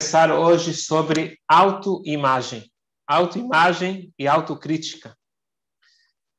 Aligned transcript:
conversar 0.00 0.30
hoje 0.30 0.72
sobre 0.74 1.40
autoimagem, 1.48 2.70
autoimagem 3.04 4.14
e 4.16 4.28
autocrítica. 4.28 5.18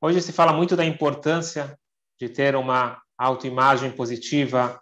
Hoje 0.02 0.22
se 0.22 0.32
fala 0.32 0.54
muito 0.54 0.78
da 0.78 0.86
importância 0.86 1.78
de 2.18 2.30
ter 2.30 2.56
uma 2.56 3.02
autoimagem 3.18 3.92
positiva, 3.92 4.80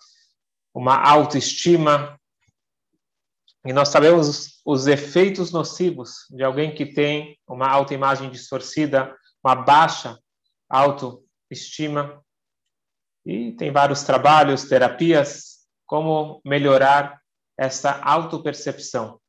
uma 0.76 0.96
autoestima, 0.96 2.20
e 3.66 3.74
nós 3.74 3.90
sabemos 3.90 4.28
os, 4.28 4.62
os 4.63 4.86
efeitos 4.86 5.52
nocivos 5.52 6.28
de 6.30 6.44
alguém 6.44 6.73
que 6.73 6.86
tem 6.86 7.36
uma 7.48 7.68
autoimagem 7.68 8.30
distorcida, 8.30 9.14
uma 9.44 9.55
baixa 9.55 10.20
autoestima. 10.70 12.23
E 13.25 13.54
tem 13.54 13.71
vários 13.71 14.04
trabalhos, 14.04 14.66
terapias, 14.66 15.66
como 15.86 16.39
melhorar 16.46 17.20
essa 17.58 18.00
autopercepção. 18.02 19.20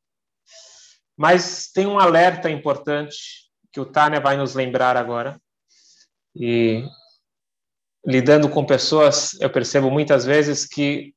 Mas 1.17 1.71
tem 1.73 1.87
um 1.87 1.99
alerta 1.99 2.51
importante 2.51 3.49
que 3.73 3.81
o 3.81 3.87
Tânia 3.87 4.21
vai 4.21 4.37
nos 4.37 4.55
lembrar 4.55 4.97
agora. 4.97 5.41
E 6.35 6.85
lidando 8.07 8.49
com 8.49 8.65
pessoas, 8.65 9.39
eu 9.41 9.51
percebo 9.51 9.91
muitas 9.91 10.25
vezes 10.25 10.67
que 10.67 11.15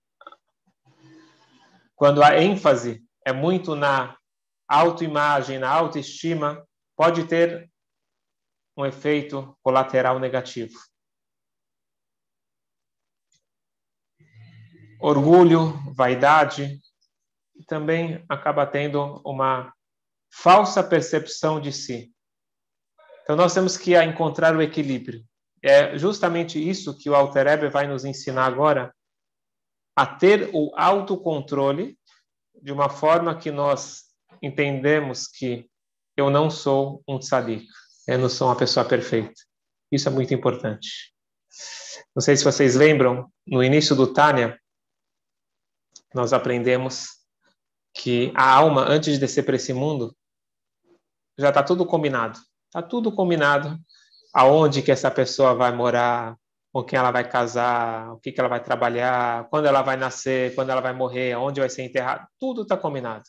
quando 1.96 2.24
a 2.24 2.42
ênfase 2.42 3.04
é 3.26 3.32
muito 3.32 3.76
na 3.76 4.18
autoimagem, 4.68 5.60
na 5.60 5.70
autoestima, 5.70 6.68
pode 6.96 7.28
ter 7.28 7.70
um 8.76 8.86
efeito 8.86 9.56
colateral 9.62 10.18
negativo. 10.18 10.80
Orgulho, 15.00 15.74
vaidade, 15.94 16.80
também 17.66 18.24
acaba 18.30 18.66
tendo 18.66 19.22
uma 19.26 19.74
falsa 20.32 20.84
percepção 20.84 21.60
de 21.60 21.72
si. 21.72 22.12
Então 23.24 23.36
nós 23.36 23.54
temos 23.54 23.78
que 23.78 23.96
encontrar 23.96 24.56
o 24.56 24.62
equilíbrio. 24.62 25.24
É 25.62 25.98
justamente 25.98 26.58
isso 26.58 26.98
que 26.98 27.10
o 27.10 27.16
Alter 27.16 27.48
Ebe 27.48 27.70
vai 27.70 27.88
nos 27.88 28.04
ensinar 28.04 28.46
agora, 28.46 28.94
a 29.96 30.06
ter 30.06 30.50
o 30.54 30.72
autocontrole 30.76 31.98
de 32.62 32.72
uma 32.72 32.90
forma 32.90 33.38
que 33.38 33.52
nós 33.52 34.06
entendemos 34.42 35.28
que 35.28 35.70
eu 36.18 36.30
não 36.30 36.50
sou 36.50 37.04
um 37.08 37.20
tzadik, 37.20 37.68
eu 38.08 38.18
não 38.18 38.30
sou 38.30 38.48
uma 38.48 38.58
pessoa 38.58 38.86
perfeita. 38.86 39.34
Isso 39.92 40.08
é 40.08 40.12
muito 40.12 40.34
importante. 40.34 41.14
Não 42.16 42.22
sei 42.22 42.36
se 42.36 42.44
vocês 42.44 42.76
lembram, 42.76 43.32
no 43.46 43.64
início 43.64 43.96
do 43.96 44.12
Tânia, 44.12 44.60
nós 46.14 46.34
aprendemos 46.34 47.21
que 47.94 48.32
a 48.36 48.50
alma, 48.50 48.86
antes 48.88 49.14
de 49.14 49.20
descer 49.20 49.44
para 49.44 49.56
esse 49.56 49.74
mundo, 49.74 50.16
já 51.38 51.50
está 51.50 51.64
tudo 51.64 51.86
combinado. 51.86 52.40
Está 52.68 52.82
tudo 52.82 53.12
combinado. 53.12 53.78
Aonde 54.34 54.82
que 54.82 54.92
essa 54.92 55.12
pessoa 55.12 55.54
vai 55.54 55.72
morar, 55.74 56.38
com 56.72 56.84
quem 56.84 56.98
ela 56.98 57.12
vai 57.12 57.30
casar, 57.30 58.14
o 58.14 58.20
que, 58.20 58.32
que 58.32 58.40
ela 58.40 58.48
vai 58.48 58.64
trabalhar, 58.64 59.50
quando 59.50 59.66
ela 59.66 59.82
vai 59.82 59.98
nascer, 59.98 60.56
quando 60.56 60.70
ela 60.70 60.80
vai 60.80 60.94
morrer, 60.94 61.36
onde 61.36 61.60
vai 61.60 61.70
ser 61.70 61.84
enterrada, 61.84 62.28
tudo 62.40 62.62
está 62.62 62.78
combinado. 62.78 63.26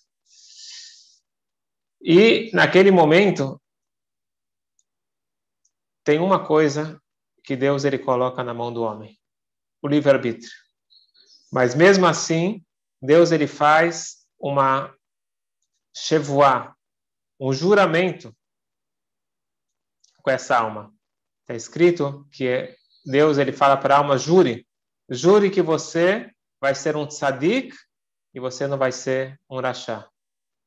E 2.00 2.50
naquele 2.52 2.90
momento 2.90 3.60
tem 6.04 6.18
uma 6.18 6.44
coisa 6.44 7.00
que 7.44 7.56
Deus 7.56 7.84
ele 7.84 7.98
coloca 7.98 8.42
na 8.44 8.54
mão 8.54 8.72
do 8.72 8.82
homem, 8.82 9.18
o 9.82 9.88
livre 9.88 10.10
arbítrio. 10.10 10.52
Mas 11.52 11.74
mesmo 11.74 12.06
assim, 12.06 12.64
Deus 13.00 13.32
ele 13.32 13.46
faz 13.46 14.21
uma 14.42 14.92
chevoá, 15.94 16.74
um 17.38 17.52
juramento 17.52 18.34
com 20.20 20.30
essa 20.30 20.58
alma. 20.58 20.92
Está 21.42 21.54
escrito 21.54 22.26
que 22.32 22.76
Deus 23.04 23.38
ele 23.38 23.52
fala 23.52 23.76
para 23.76 23.94
a 23.94 23.98
alma, 23.98 24.18
jure, 24.18 24.66
jure 25.08 25.48
que 25.48 25.62
você 25.62 26.28
vai 26.60 26.74
ser 26.74 26.96
um 26.96 27.06
tzadik 27.06 27.72
e 28.34 28.40
você 28.40 28.66
não 28.66 28.76
vai 28.76 28.90
ser 28.90 29.38
um 29.48 29.60
rachá. 29.60 30.08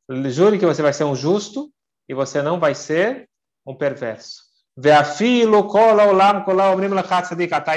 Jure 0.09 0.57
que 0.57 0.65
você 0.65 0.81
vai 0.81 0.93
ser 0.93 1.03
um 1.03 1.15
justo 1.15 1.69
e 2.07 2.13
você 2.13 2.41
não 2.41 2.59
vai 2.59 2.73
ser 2.75 3.29
um 3.65 3.75
perverso. 3.75 4.43
E 4.77 4.91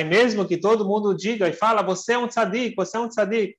mesmo 0.04 0.47
que 0.47 0.58
todo 0.58 0.87
mundo 0.87 1.16
diga 1.16 1.48
e 1.48 1.53
fala, 1.53 1.82
você 1.82 2.12
é 2.12 2.19
um 2.19 2.28
tzadik, 2.28 2.75
você 2.76 2.97
é 2.97 3.00
um 3.00 3.08
tzadik. 3.08 3.56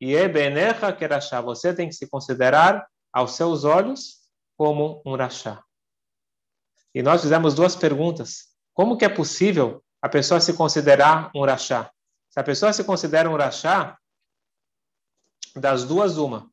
E 0.00 0.14
ebenecha 0.14 0.92
que 0.92 1.06
rachá. 1.06 1.40
Você 1.40 1.74
tem 1.74 1.88
que 1.88 1.94
se 1.94 2.08
considerar 2.08 2.86
aos 3.12 3.32
seus 3.32 3.64
olhos 3.64 4.20
como 4.56 5.02
um 5.04 5.14
rachá. 5.16 5.62
E 6.94 7.02
nós 7.02 7.22
fizemos 7.22 7.54
duas 7.54 7.76
perguntas. 7.76 8.48
Como 8.72 8.96
que 8.96 9.04
é 9.04 9.08
possível 9.08 9.82
a 10.00 10.08
pessoa 10.08 10.40
se 10.40 10.54
considerar 10.54 11.30
um 11.34 11.44
rachá. 11.44 11.90
Se 12.30 12.40
a 12.40 12.42
pessoa 12.42 12.72
se 12.72 12.84
considera 12.84 13.28
um 13.28 13.36
rachá, 13.36 13.98
das 15.54 15.84
duas, 15.84 16.16
uma. 16.16 16.50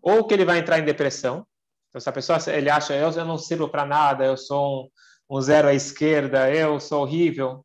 Ou 0.00 0.26
que 0.26 0.34
ele 0.34 0.44
vai 0.44 0.58
entrar 0.58 0.78
em 0.78 0.84
depressão. 0.84 1.46
Então, 1.88 2.00
se 2.00 2.08
a 2.08 2.12
pessoa 2.12 2.38
ele 2.48 2.70
acha, 2.70 2.94
eu, 2.94 3.10
eu 3.10 3.24
não 3.24 3.38
sirvo 3.38 3.68
para 3.68 3.84
nada, 3.84 4.24
eu 4.24 4.36
sou 4.36 4.84
um, 5.30 5.36
um, 5.36 5.40
zero 5.40 5.68
à 5.68 5.74
esquerda, 5.74 6.50
eu 6.50 6.80
sou 6.80 7.02
horrível. 7.02 7.64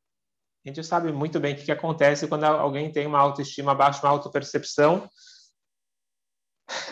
A 0.65 0.67
gente 0.67 0.83
sabe 0.83 1.11
muito 1.11 1.39
bem 1.39 1.53
o 1.53 1.57
que, 1.57 1.71
acontece 1.71 2.27
quando 2.27 2.43
alguém 2.43 2.91
tem 2.91 3.07
uma 3.07 3.19
autoestima 3.19 3.73
baixa, 3.73 4.01
uma 4.03 4.11
autopercepção 4.11 5.09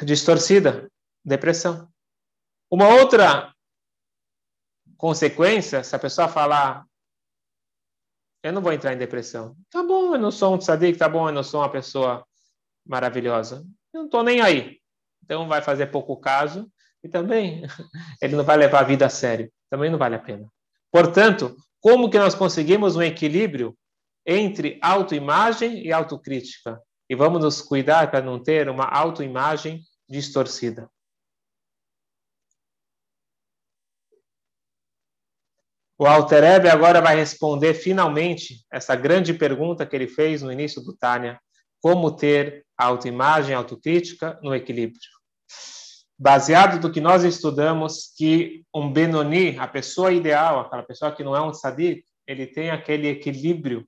distorcida, 0.01 0.89
depressão. 1.23 1.87
Uma 2.71 2.87
outra 2.87 3.53
consequência, 4.97 5.83
se 5.83 5.95
a 5.95 5.99
pessoa 5.99 6.27
falar, 6.27 6.85
eu 8.41 8.53
não 8.53 8.61
vou 8.61 8.71
entrar 8.71 8.93
em 8.93 8.97
depressão. 8.97 9.55
Tá 9.69 9.83
bom, 9.83 10.15
eu 10.15 10.19
não 10.19 10.31
sou 10.31 10.55
um 10.55 10.57
tzadik, 10.57 10.97
tá 10.97 11.09
bom, 11.09 11.27
eu 11.27 11.33
não 11.33 11.43
sou 11.43 11.61
uma 11.61 11.71
pessoa 11.71 12.25
maravilhosa. 12.85 13.65
Eu 13.93 13.99
não 13.99 14.05
estou 14.05 14.23
nem 14.23 14.41
aí. 14.41 14.79
Então 15.23 15.47
vai 15.47 15.61
fazer 15.61 15.87
pouco 15.87 16.15
caso 16.17 16.71
e 17.03 17.09
também 17.09 17.63
ele 18.21 18.35
não 18.35 18.43
vai 18.43 18.55
levar 18.55 18.79
a 18.79 18.83
vida 18.83 19.05
a 19.05 19.09
sério. 19.09 19.51
Também 19.69 19.89
não 19.89 19.97
vale 19.97 20.15
a 20.15 20.19
pena. 20.19 20.47
Portanto, 20.91 21.55
como 21.81 22.09
que 22.09 22.17
nós 22.17 22.35
conseguimos 22.35 22.95
um 22.95 23.01
equilíbrio 23.01 23.77
entre 24.25 24.79
autoimagem 24.81 25.85
e 25.85 25.91
autocrítica? 25.91 26.81
E 27.09 27.15
vamos 27.15 27.41
nos 27.41 27.61
cuidar 27.61 28.11
para 28.11 28.21
não 28.21 28.41
ter 28.41 28.69
uma 28.69 28.85
autoimagem 28.85 29.81
distorcida. 30.09 30.89
O 35.99 36.05
Alter 36.05 36.43
Ebe 36.43 36.69
agora 36.69 37.01
vai 37.01 37.15
responder 37.15 37.73
finalmente 37.73 38.63
essa 38.71 38.95
grande 38.95 39.33
pergunta 39.33 39.85
que 39.85 39.95
ele 39.95 40.07
fez 40.07 40.43
no 40.43 40.51
início 40.51 40.81
do 40.83 40.95
Tânia: 40.95 41.39
como 41.81 42.15
ter 42.15 42.65
autoimagem, 42.77 43.55
autocrítica 43.55 44.39
no 44.43 44.53
equilíbrio. 44.53 45.16
Baseado 46.19 46.79
do 46.79 46.91
que 46.91 46.99
nós 46.99 47.23
estudamos, 47.23 48.11
que 48.17 48.65
um 48.73 48.91
Benoni, 48.91 49.57
a 49.59 49.67
pessoa 49.67 50.11
ideal, 50.11 50.59
aquela 50.59 50.83
pessoa 50.83 51.11
que 51.11 51.23
não 51.23 51.35
é 51.35 51.41
um 51.41 51.51
tzadik, 51.51 52.03
ele 52.25 52.47
tem 52.47 52.71
aquele 52.71 53.07
equilíbrio 53.07 53.87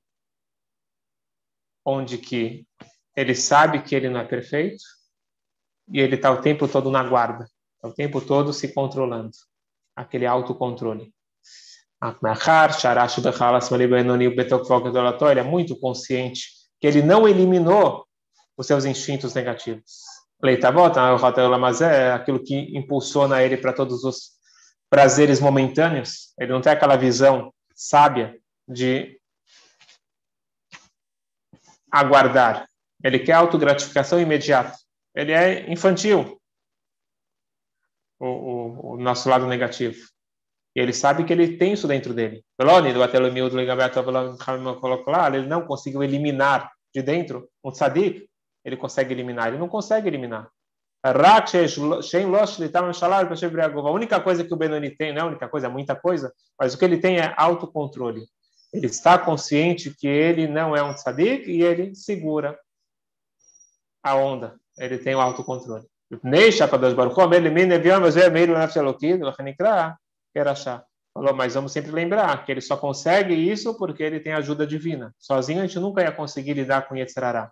onde 1.84 2.18
que 2.18 2.68
ele 3.16 3.34
sabe 3.34 3.82
que 3.82 3.96
ele 3.96 4.10
não 4.10 4.20
é 4.20 4.26
perfeito 4.26 4.84
e 5.92 6.00
ele 6.00 6.16
está 6.16 6.32
o 6.32 6.42
tempo 6.42 6.68
todo 6.68 6.92
na 6.92 7.04
guarda, 7.04 7.50
tá 7.82 7.88
o 7.88 7.94
tempo 7.94 8.22
todo 8.22 8.54
se 8.54 8.74
controlando, 8.74 9.32
aquele 9.96 10.28
autocontrole. 10.28 11.12
Ele 15.32 15.40
é 15.40 15.44
muito 15.44 15.78
consciente 15.80 16.48
que 16.80 16.88
ele 16.88 17.02
não 17.02 17.28
eliminou 17.28 18.08
os 18.56 18.68
seus 18.68 18.86
instintos 18.86 19.34
negativos. 19.34 20.19
Leitavot, 20.42 20.98
é 21.82 22.12
aquilo 22.12 22.42
que 22.42 22.56
impulsiona 22.78 23.44
ele 23.44 23.58
para 23.58 23.74
todos 23.74 24.04
os 24.04 24.32
prazeres 24.90 25.40
momentâneos. 25.40 26.34
Ele 26.40 26.54
não 26.54 26.62
tem 26.62 26.72
aquela 26.72 26.96
visão 26.96 27.54
sábia 27.76 28.40
de 28.68 29.20
aguardar. 31.92 32.68
Ele 33.04 33.20
quer 33.20 33.34
autogratificação 33.34 34.20
imediata. 34.20 34.78
Ele 35.16 35.32
é 35.32 35.70
infantil, 35.72 36.40
o, 38.20 38.28
o, 38.28 38.94
o 38.94 38.98
nosso 38.98 39.30
lado 39.30 39.48
negativo. 39.48 40.08
Ele 40.76 40.94
sabe 40.94 41.26
que 41.26 41.34
ele 41.34 41.58
tem 41.58 41.74
isso 41.74 41.88
dentro 41.88 42.14
dele. 42.14 42.44
Ele 45.36 45.48
não 45.48 45.66
conseguiu 45.66 46.04
eliminar 46.04 46.72
de 46.94 47.02
dentro 47.02 47.50
um 47.64 47.72
tzadik, 47.72 48.29
ele 48.70 48.78
consegue 48.78 49.14
eliminar. 49.14 49.48
Ele 49.48 49.58
não 49.58 49.68
consegue 49.68 50.08
eliminar. 50.08 50.50
A 53.88 53.92
única 53.92 54.20
coisa 54.20 54.44
que 54.44 54.54
o 54.54 54.58
Benoni 54.58 54.90
tem, 54.92 55.14
não 55.14 55.22
é 55.22 55.24
a 55.24 55.28
única 55.28 55.48
coisa, 55.48 55.68
é 55.68 55.70
muita 55.70 55.96
coisa, 55.96 56.34
mas 56.60 56.74
o 56.74 56.78
que 56.78 56.86
ele 56.86 56.98
tem 56.98 57.20
é 57.20 57.34
autocontrole. 57.38 58.22
Ele 58.74 58.86
está 58.86 59.18
consciente 59.18 59.96
que 59.98 60.08
ele 60.08 60.48
não 60.48 60.76
é 60.76 60.84
um 60.84 60.94
tzadik 60.94 61.50
e 61.50 61.64
ele 61.64 61.96
segura 61.96 62.60
a 64.04 64.16
onda. 64.16 64.60
Ele 64.78 64.98
tem 64.98 65.16
o 65.16 65.22
autocontrole. 65.22 65.86
Falou, 71.14 71.34
mas 71.34 71.56
vamos 71.56 71.72
sempre 71.72 71.92
lembrar 71.92 72.46
que 72.46 72.52
ele 72.52 72.62
só 72.62 72.78
consegue 72.78 73.34
isso 73.34 73.76
porque 73.78 74.04
ele 74.04 74.20
tem 74.20 74.34
ajuda 74.34 74.66
divina. 74.66 75.14
Sozinho 75.18 75.62
a 75.62 75.66
gente 75.66 75.80
nunca 75.80 76.02
ia 76.02 76.12
conseguir 76.12 76.54
lidar 76.54 76.88
com 76.88 76.96
Yetzirará. 76.96 77.52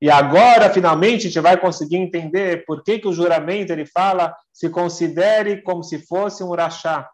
E 0.00 0.10
agora, 0.10 0.70
finalmente, 0.72 1.26
a 1.26 1.30
gente 1.30 1.40
vai 1.40 1.60
conseguir 1.60 1.96
entender 1.96 2.64
por 2.64 2.84
que, 2.84 3.00
que 3.00 3.08
o 3.08 3.12
juramento 3.12 3.72
ele 3.72 3.84
fala 3.84 4.34
se 4.52 4.70
considere 4.70 5.60
como 5.62 5.82
se 5.82 6.06
fosse 6.06 6.44
um 6.44 6.54
rachá, 6.54 7.10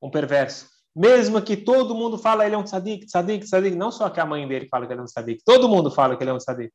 um 0.00 0.10
perverso. 0.10 0.68
Mesmo 0.94 1.42
que 1.42 1.56
todo 1.56 1.94
mundo 1.94 2.16
fala 2.16 2.46
ele 2.46 2.54
é 2.54 2.58
um 2.58 2.62
tzadik, 2.62 3.06
tzadik, 3.06 3.44
tzadik, 3.44 3.74
não 3.74 3.90
só 3.90 4.08
que 4.08 4.20
a 4.20 4.26
mãe 4.26 4.46
dele 4.46 4.68
fala 4.68 4.86
que 4.86 4.92
ele 4.92 5.00
é 5.00 5.02
um 5.02 5.06
tzadik, 5.06 5.42
todo 5.44 5.68
mundo 5.68 5.90
fala 5.90 6.16
que 6.16 6.22
ele 6.22 6.30
é 6.30 6.34
um 6.34 6.38
tzadik. 6.38 6.72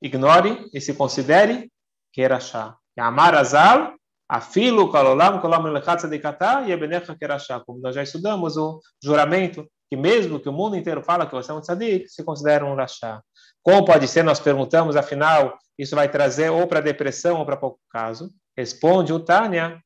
Ignore 0.00 0.70
e 0.72 0.80
se 0.80 0.94
considere 0.94 1.72
que 2.12 2.22
é 2.22 2.26
rachá. 2.26 2.76
Amar 2.96 3.34
azal, 3.34 3.94
afilo 4.28 4.92
kalolam 4.92 5.40
kolam 5.40 5.64
lechat 5.72 5.98
tzadikatá 5.98 6.62
e 6.68 6.72
ebenecha 6.72 7.16
kerachá. 7.16 7.58
Como 7.58 7.80
nós 7.80 7.94
já 7.94 8.02
estudamos 8.02 8.56
o 8.56 8.80
juramento 9.02 9.68
que 9.94 10.00
mesmo 10.00 10.40
que 10.40 10.48
o 10.48 10.52
mundo 10.52 10.76
inteiro 10.76 11.02
fala 11.02 11.26
que 11.26 11.32
você 11.32 11.52
é 11.52 11.54
um 11.54 11.60
tzadik, 11.60 12.08
se 12.08 12.24
considera 12.24 12.66
um 12.66 12.74
rachá. 12.74 13.22
Como 13.62 13.84
pode 13.84 14.08
ser? 14.08 14.24
Nós 14.24 14.40
perguntamos, 14.40 14.96
afinal, 14.96 15.56
isso 15.78 15.94
vai 15.94 16.10
trazer 16.10 16.50
ou 16.50 16.66
para 16.66 16.80
depressão 16.80 17.38
ou 17.38 17.46
para 17.46 17.56
pouco 17.56 17.78
caso. 17.88 18.30
Responde 18.56 19.12
o 19.12 19.20
Tânia, 19.20 19.80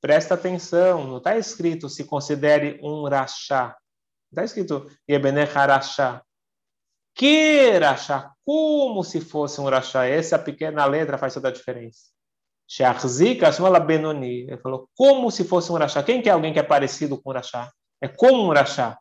presta 0.00 0.34
atenção, 0.34 1.06
não 1.06 1.16
está 1.18 1.36
escrito 1.36 1.88
se 1.88 2.04
considere 2.04 2.78
um 2.82 3.08
rachá. 3.08 3.76
Está 4.30 4.44
escrito 4.44 4.86
Yebenech 5.08 5.52
rachá. 5.52 6.22
Que 7.14 7.78
rachá? 7.78 8.30
Como 8.44 9.02
se 9.02 9.20
fosse 9.20 9.60
um 9.60 9.64
rachá. 9.64 10.06
Essa 10.06 10.38
pequena 10.38 10.84
letra 10.84 11.18
faz 11.18 11.34
toda 11.34 11.48
a 11.48 11.52
diferença. 11.52 12.10
Ele 14.48 14.56
falou, 14.62 14.88
como 14.94 15.30
se 15.30 15.44
fosse 15.44 15.70
um 15.70 15.76
rachá. 15.76 16.02
Quem 16.02 16.22
que 16.22 16.28
é 16.28 16.32
alguém 16.32 16.52
que 16.52 16.58
é 16.58 16.62
parecido 16.62 17.20
com 17.20 17.30
um 17.30 17.34
rachá? 17.34 17.70
É 18.02 18.08
como 18.08 18.42
um 18.42 18.52
rachá. 18.52 18.98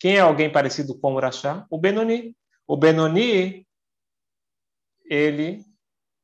Quem 0.00 0.16
é 0.16 0.20
alguém 0.20 0.50
parecido 0.50 0.98
com 0.98 1.12
o 1.14 1.20
rachá? 1.20 1.66
O 1.70 1.78
Benoni. 1.78 2.34
O 2.66 2.78
Benoni, 2.78 3.66
ele, 5.04 5.62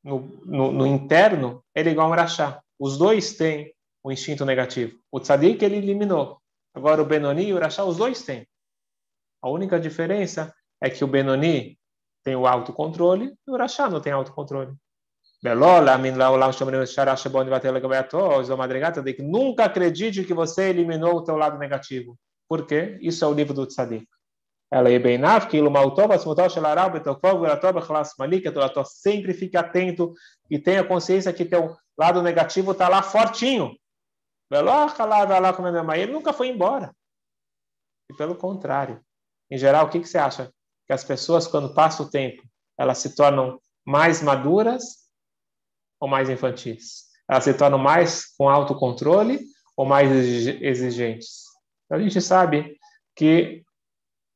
no, 0.02 0.20
no, 0.46 0.72
no 0.72 0.87
interno, 0.87 1.62
ele 1.75 1.90
é 1.90 1.93
igual 1.93 2.08
a 2.08 2.10
um 2.10 2.14
rachá. 2.14 2.62
Os 2.78 2.96
dois 2.96 3.37
têm 3.37 3.75
o 4.02 4.10
instinto 4.10 4.46
negativo. 4.46 4.99
O 5.12 5.20
tzadik, 5.20 5.62
ele 5.62 5.76
eliminou. 5.76 6.40
Agora, 6.72 7.02
o 7.02 7.05
Benoni 7.05 7.49
e 7.49 7.52
o 7.52 7.58
rachá, 7.58 7.84
os 7.84 7.99
dois 7.99 8.22
têm. 8.22 8.49
A 9.43 9.50
única 9.50 9.78
diferença 9.78 10.54
é 10.81 10.88
que 10.88 11.04
o 11.04 11.08
Benoni 11.08 11.78
tem 12.25 12.34
o 12.37 12.46
autocontrole 12.46 13.37
e 13.46 13.50
o 13.50 13.56
rachá 13.56 13.88
não 13.88 14.00
tem 14.00 14.12
autocontrole. 14.12 14.75
Nunca 19.23 19.64
acredite 19.64 20.25
que 20.25 20.35
você 20.35 20.70
eliminou 20.70 21.14
o 21.14 21.23
teu 21.23 21.37
lado 21.37 21.58
negativo. 21.58 22.19
Por 22.49 22.67
quê? 22.67 22.99
Isso 23.00 23.25
é 23.25 23.29
o 23.29 23.32
livro 23.32 23.55
do 23.55 23.67
tzadik. 23.67 24.06
Ela 24.70 24.90
é 24.90 24.99
bem 24.99 25.17
sempre 28.85 29.32
fique 29.32 29.56
atento 29.56 30.12
e 30.50 30.58
tenha 30.58 30.85
consciência 30.85 31.32
que 31.32 31.44
teu 31.44 31.76
lado 31.96 32.20
negativo 32.20 32.73
está 32.73 32.88
lá 32.88 33.00
fortinho. 33.02 33.76
Ele 34.50 36.12
nunca 36.12 36.32
foi 36.32 36.49
embora. 36.49 36.93
E 38.11 38.14
pelo 38.14 38.35
contrário. 38.35 39.00
Em 39.50 39.56
geral, 39.56 39.87
o 39.87 39.88
que, 39.88 40.00
que 40.00 40.08
você 40.08 40.19
acha? 40.19 40.52
Que 40.87 40.93
as 40.93 41.05
pessoas, 41.05 41.46
quando 41.46 41.73
passa 41.75 42.02
o 42.02 42.11
tempo, 42.11 42.43
elas 42.76 42.99
se 42.99 43.14
tornam 43.14 43.61
mais 43.87 44.20
maduras 44.20 45.07
ou 46.00 46.08
mais 46.08 46.28
infantis? 46.28 47.08
Elas 47.28 47.44
se 47.44 47.54
tornam 47.54 47.78
mais 47.78 48.24
com 48.36 48.48
autocontrole 48.48 49.40
ou 49.76 49.84
mais 49.84 50.10
exigentes? 50.10 51.44
Então, 51.84 51.98
a 51.98 52.02
gente 52.02 52.20
sabe 52.20 52.76
que, 53.14 53.62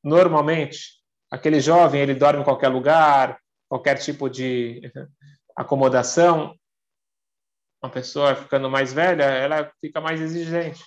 normalmente, 0.02 1.00
aquele 1.30 1.60
jovem, 1.60 2.00
ele 2.00 2.14
dorme 2.14 2.40
em 2.40 2.44
qualquer 2.44 2.68
lugar, 2.68 3.38
qualquer 3.68 3.96
tipo 3.96 4.28
de 4.28 4.82
acomodação, 5.56 6.54
uma 7.82 7.90
pessoa 7.90 8.36
ficando 8.36 8.70
mais 8.70 8.92
velha, 8.92 9.24
ela 9.24 9.72
fica 9.80 10.00
mais 10.00 10.20
exigente. 10.20 10.84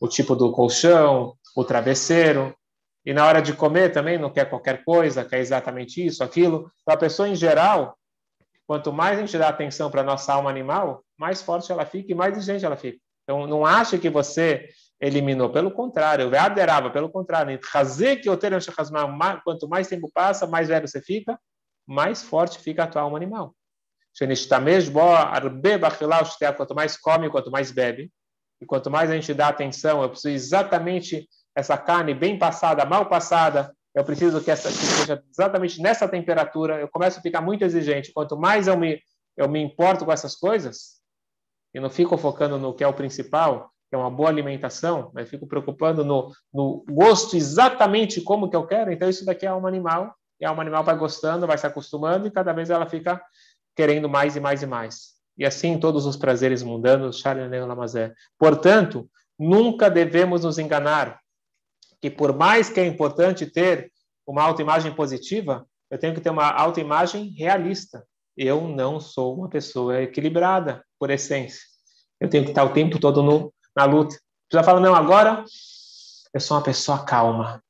O 0.00 0.08
tipo 0.08 0.36
do 0.36 0.52
colchão, 0.52 1.36
o 1.56 1.64
travesseiro, 1.64 2.56
e 3.04 3.12
na 3.12 3.26
hora 3.26 3.42
de 3.42 3.52
comer 3.52 3.90
também 3.90 4.18
não 4.18 4.30
quer 4.30 4.48
qualquer 4.48 4.84
coisa, 4.84 5.24
quer 5.24 5.40
exatamente 5.40 6.04
isso, 6.04 6.22
aquilo. 6.22 6.70
Então, 6.82 6.94
a 6.94 6.96
pessoa 6.96 7.28
em 7.28 7.34
geral, 7.34 7.97
Quanto 8.68 8.92
mais 8.92 9.18
a 9.18 9.22
gente 9.22 9.38
dá 9.38 9.48
atenção 9.48 9.90
para 9.90 10.02
a 10.02 10.04
nossa 10.04 10.30
alma 10.34 10.50
animal, 10.50 11.02
mais 11.16 11.40
forte 11.40 11.72
ela 11.72 11.86
fica 11.86 12.12
e 12.12 12.14
mais 12.14 12.36
exigente 12.36 12.66
ela 12.66 12.76
fica. 12.76 12.98
Então, 13.24 13.46
não 13.46 13.64
acha 13.64 13.98
que 13.98 14.10
você 14.10 14.68
eliminou, 15.00 15.50
pelo 15.50 15.70
contrário, 15.70 16.24
eu 16.26 16.38
aderava, 16.38 16.90
pelo 16.90 17.08
contrário. 17.08 17.58
Quanto 19.42 19.68
mais 19.68 19.88
tempo 19.88 20.10
passa, 20.12 20.46
mais 20.46 20.68
velho 20.68 20.86
você 20.86 21.00
fica, 21.00 21.40
mais 21.86 22.22
forte 22.22 22.58
fica 22.58 22.84
a 22.84 22.86
tua 22.86 23.00
alma 23.02 23.16
animal. 23.16 23.54
Quanto 26.56 26.74
mais 26.74 26.96
come, 26.98 27.30
quanto 27.30 27.50
mais 27.50 27.70
bebe, 27.70 28.12
e 28.60 28.66
quanto 28.66 28.90
mais 28.90 29.10
a 29.10 29.14
gente 29.14 29.32
dá 29.32 29.48
atenção, 29.48 30.02
eu 30.02 30.10
preciso 30.10 30.34
exatamente 30.34 31.26
essa 31.54 31.78
carne 31.78 32.12
bem 32.12 32.38
passada, 32.38 32.84
mal 32.84 33.06
passada, 33.06 33.74
eu 33.98 34.04
preciso 34.04 34.40
que 34.40 34.50
essa 34.50 34.68
que 34.68 34.76
seja 34.76 35.22
exatamente 35.28 35.82
nessa 35.82 36.06
temperatura. 36.08 36.80
Eu 36.80 36.88
começo 36.88 37.18
a 37.18 37.22
ficar 37.22 37.40
muito 37.40 37.64
exigente. 37.64 38.12
Quanto 38.12 38.36
mais 38.36 38.68
eu 38.68 38.76
me 38.76 39.00
eu 39.36 39.48
me 39.48 39.60
importo 39.60 40.04
com 40.04 40.12
essas 40.12 40.34
coisas 40.34 41.00
e 41.72 41.80
não 41.80 41.90
fico 41.90 42.16
focando 42.16 42.58
no 42.58 42.74
que 42.74 42.82
é 42.82 42.88
o 42.88 42.92
principal, 42.92 43.70
que 43.88 43.94
é 43.94 43.98
uma 43.98 44.10
boa 44.10 44.28
alimentação, 44.28 45.12
mas 45.14 45.28
fico 45.28 45.46
preocupando 45.46 46.04
no, 46.04 46.32
no 46.52 46.84
gosto 46.88 47.36
exatamente 47.36 48.20
como 48.20 48.48
que 48.48 48.56
eu 48.56 48.66
quero. 48.66 48.92
Então 48.92 49.08
isso 49.08 49.24
daqui 49.24 49.46
é 49.46 49.52
um 49.52 49.66
animal 49.66 50.14
e 50.40 50.44
a 50.44 50.50
alma 50.50 50.62
animal 50.62 50.84
vai 50.84 50.96
gostando, 50.96 51.46
vai 51.46 51.58
se 51.58 51.66
acostumando 51.66 52.26
e 52.26 52.30
cada 52.30 52.52
vez 52.52 52.70
ela 52.70 52.88
fica 52.88 53.20
querendo 53.76 54.08
mais 54.08 54.36
e 54.36 54.40
mais 54.40 54.62
e 54.62 54.66
mais. 54.66 55.14
E 55.36 55.44
assim 55.44 55.78
todos 55.78 56.06
os 56.06 56.16
prazeres 56.16 56.62
mundanos, 56.62 57.20
Portanto, 58.38 59.08
nunca 59.38 59.88
devemos 59.90 60.44
nos 60.44 60.58
enganar 60.58 61.20
que 62.00 62.10
por 62.10 62.36
mais 62.36 62.68
que 62.68 62.80
é 62.80 62.86
importante 62.86 63.46
ter 63.46 63.92
uma 64.26 64.42
autoimagem 64.42 64.94
positiva, 64.94 65.66
eu 65.90 65.98
tenho 65.98 66.14
que 66.14 66.20
ter 66.20 66.30
uma 66.30 66.50
autoimagem 66.50 67.30
realista. 67.30 68.06
Eu 68.36 68.68
não 68.68 69.00
sou 69.00 69.34
uma 69.34 69.48
pessoa 69.48 70.02
equilibrada, 70.02 70.84
por 70.98 71.10
essência. 71.10 71.62
Eu 72.20 72.28
tenho 72.28 72.44
que 72.44 72.50
estar 72.50 72.64
o 72.64 72.72
tempo 72.72 72.98
todo 72.98 73.22
no, 73.22 73.54
na 73.74 73.84
luta. 73.84 74.16
Você 74.50 74.56
vai 74.56 74.64
falar, 74.64 74.80
não, 74.80 74.94
agora 74.94 75.44
eu 76.34 76.40
sou 76.40 76.56
uma 76.56 76.62
pessoa 76.62 77.04
calma. 77.04 77.62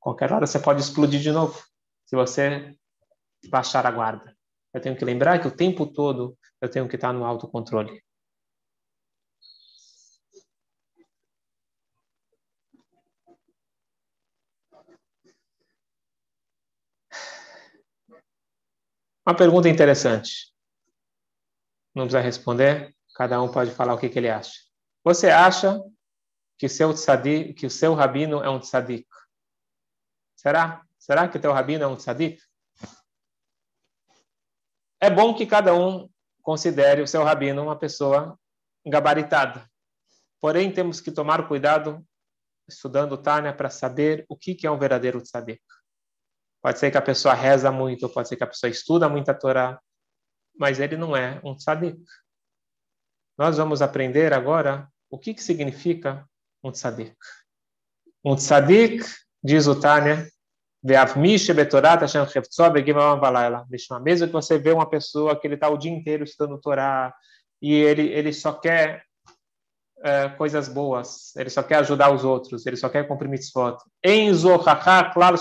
Qualquer 0.00 0.32
hora 0.32 0.46
você 0.46 0.58
pode 0.58 0.80
explodir 0.80 1.20
de 1.20 1.30
novo, 1.30 1.62
se 2.06 2.16
você 2.16 2.74
baixar 3.50 3.86
a 3.86 3.90
guarda. 3.90 4.34
Eu 4.72 4.80
tenho 4.80 4.96
que 4.96 5.04
lembrar 5.04 5.38
que 5.40 5.48
o 5.48 5.54
tempo 5.54 5.86
todo 5.86 6.36
eu 6.60 6.70
tenho 6.70 6.88
que 6.88 6.96
estar 6.96 7.12
no 7.12 7.24
autocontrole. 7.24 8.02
Uma 19.28 19.36
pergunta 19.36 19.68
interessante. 19.68 20.50
Não 21.94 22.04
precisa 22.04 22.22
responder, 22.22 22.96
cada 23.14 23.42
um 23.42 23.52
pode 23.52 23.72
falar 23.72 23.92
o 23.92 23.98
que, 23.98 24.08
que 24.08 24.18
ele 24.18 24.30
acha. 24.30 24.54
Você 25.04 25.28
acha 25.28 25.84
que 26.56 26.64
o 26.64 26.70
seu 26.70 26.94
tzadik, 26.94 27.52
que 27.52 27.66
o 27.66 27.70
seu 27.70 27.92
rabino 27.92 28.42
é 28.42 28.48
um 28.48 28.58
tzadik? 28.58 29.06
Será? 30.34 30.82
Será 30.98 31.28
que 31.28 31.38
teu 31.38 31.52
rabino 31.52 31.84
é 31.84 31.86
um 31.86 31.94
tzadik? 31.94 32.40
É 34.98 35.10
bom 35.10 35.34
que 35.34 35.44
cada 35.44 35.74
um 35.74 36.08
considere 36.40 37.02
o 37.02 37.06
seu 37.06 37.22
rabino 37.22 37.62
uma 37.62 37.78
pessoa 37.78 38.34
gabaritada. 38.86 39.70
Porém, 40.40 40.72
temos 40.72 41.02
que 41.02 41.12
tomar 41.12 41.46
cuidado 41.46 42.02
estudando 42.66 43.18
Tânia 43.18 43.52
para 43.52 43.68
saber 43.68 44.24
o 44.26 44.34
que, 44.34 44.54
que 44.54 44.66
é 44.66 44.70
um 44.70 44.78
verdadeiro 44.78 45.20
tzadik. 45.20 45.60
Pode 46.62 46.78
ser 46.78 46.90
que 46.90 46.98
a 46.98 47.02
pessoa 47.02 47.34
reza 47.34 47.70
muito, 47.70 48.08
pode 48.08 48.28
ser 48.28 48.36
que 48.36 48.44
a 48.44 48.48
pessoa 48.48 48.70
estuda 48.70 49.08
muita 49.08 49.34
Torá, 49.34 49.80
mas 50.58 50.80
ele 50.80 50.96
não 50.96 51.16
é 51.16 51.40
um 51.44 51.54
tzadik. 51.54 52.02
Nós 53.36 53.56
vamos 53.56 53.80
aprender 53.80 54.32
agora 54.32 54.88
o 55.08 55.18
que, 55.18 55.32
que 55.32 55.42
significa 55.42 56.28
um 56.62 56.72
tzadik. 56.72 57.16
Um 58.24 58.34
tzadik, 58.34 59.04
diz 59.42 59.68
o 59.68 59.78
Tânia, 59.78 60.28
mesmo 64.00 64.26
que 64.26 64.32
você 64.32 64.58
vê 64.58 64.72
uma 64.72 64.88
pessoa 64.88 65.38
que 65.38 65.46
ele 65.46 65.54
está 65.54 65.68
o 65.68 65.78
dia 65.78 65.92
inteiro 65.92 66.24
estudando 66.24 66.60
Torá 66.60 67.14
e 67.60 67.72
ele, 67.72 68.08
ele 68.08 68.32
só 68.32 68.52
quer 68.52 69.04
é, 70.02 70.28
coisas 70.28 70.68
boas, 70.68 71.34
ele 71.36 71.50
só 71.50 71.62
quer 71.62 71.76
ajudar 71.76 72.12
os 72.12 72.24
outros, 72.24 72.64
ele 72.66 72.76
só 72.76 72.88
quer 72.88 73.06
cumprir 73.06 73.28
mitzvot. 73.28 73.76
Em 74.04 74.32
Zohachá, 74.32 75.10
claro, 75.12 75.36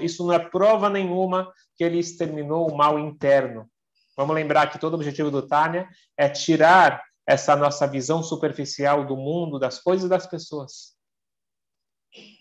isso 0.00 0.24
não 0.24 0.32
é 0.32 0.38
prova 0.38 0.88
nenhuma 0.88 1.52
que 1.76 1.84
ele 1.84 1.98
exterminou 1.98 2.70
o 2.70 2.76
mal 2.76 2.98
interno. 2.98 3.68
Vamos 4.16 4.34
lembrar 4.34 4.70
que 4.70 4.78
todo 4.78 4.94
o 4.94 4.96
objetivo 4.96 5.30
do 5.30 5.46
Tânia 5.46 5.88
é 6.16 6.28
tirar 6.28 7.02
essa 7.26 7.56
nossa 7.56 7.86
visão 7.86 8.22
superficial 8.22 9.04
do 9.04 9.16
mundo, 9.16 9.58
das 9.58 9.78
coisas 9.80 10.06
e 10.06 10.08
das 10.08 10.26
pessoas. 10.26 10.96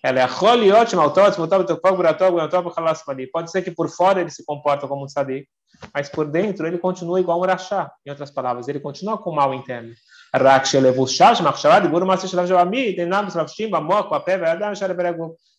Ela 0.01 0.19
é 0.19 0.23
Pode 3.27 3.51
ser 3.51 3.61
que 3.61 3.71
por 3.71 3.89
fora 3.89 4.21
ele 4.21 4.29
se 4.29 4.45
comporta 4.45 4.87
como 4.87 5.03
um 5.03 5.07
tzadik, 5.07 5.47
mas 5.93 6.07
por 6.07 6.27
dentro 6.27 6.65
ele 6.65 6.77
continua 6.77 7.19
igual 7.19 7.39
um 7.41 7.45
rachá. 7.45 7.91
Em 8.05 8.09
outras 8.09 8.31
palavras, 8.31 8.67
ele 8.67 8.79
continua 8.79 9.17
com 9.17 9.31
o 9.31 9.35
mal 9.35 9.53
interno. 9.53 9.93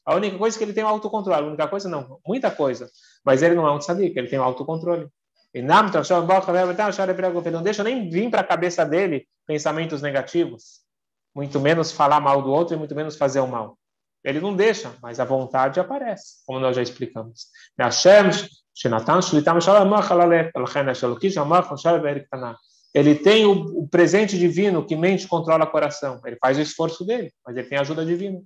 A 0.04 0.14
única 0.14 0.38
coisa 0.38 0.56
que 0.56 0.62
ele 0.62 0.72
tem 0.72 0.84
o 0.84 0.88
autocontrole. 0.88 1.42
A 1.42 1.46
única 1.46 1.66
coisa 1.66 1.88
não, 1.88 2.20
muita 2.26 2.50
coisa. 2.50 2.88
Mas 3.24 3.42
ele 3.42 3.54
não 3.54 3.66
é 3.66 3.72
um 3.72 3.78
tzadik, 3.78 4.16
ele 4.16 4.28
tem 4.28 4.38
o 4.38 4.42
autocontrole. 4.42 5.08
Ele 5.54 5.66
não 5.66 7.62
deixa 7.62 7.82
nem 7.82 8.10
vir 8.10 8.30
para 8.30 8.42
a 8.42 8.44
cabeça 8.44 8.84
dele 8.84 9.26
pensamentos 9.46 10.02
negativos, 10.02 10.80
muito 11.34 11.58
menos 11.58 11.90
falar 11.90 12.20
mal 12.20 12.42
do 12.42 12.50
outro 12.50 12.74
e 12.74 12.78
muito 12.78 12.94
menos 12.94 13.16
fazer 13.16 13.40
o 13.40 13.46
mal. 13.46 13.78
Ele 14.22 14.40
não 14.40 14.54
deixa, 14.54 14.92
mas 15.00 15.18
a 15.18 15.24
vontade 15.24 15.80
aparece, 15.80 16.44
como 16.44 16.60
nós 16.60 16.76
já 16.76 16.82
explicamos. 16.82 17.46
Ele 22.96 23.14
tem 23.14 23.44
o, 23.44 23.86
presente 23.86 24.38
divino 24.38 24.82
que 24.82 24.96
mente 24.96 25.28
controla 25.28 25.66
o 25.66 25.70
coração. 25.70 26.18
Ele 26.24 26.38
faz 26.40 26.56
o 26.56 26.62
esforço 26.62 27.04
dele, 27.04 27.30
mas 27.44 27.54
ele 27.54 27.68
tem 27.68 27.76
ajuda 27.76 28.06
divina. 28.06 28.42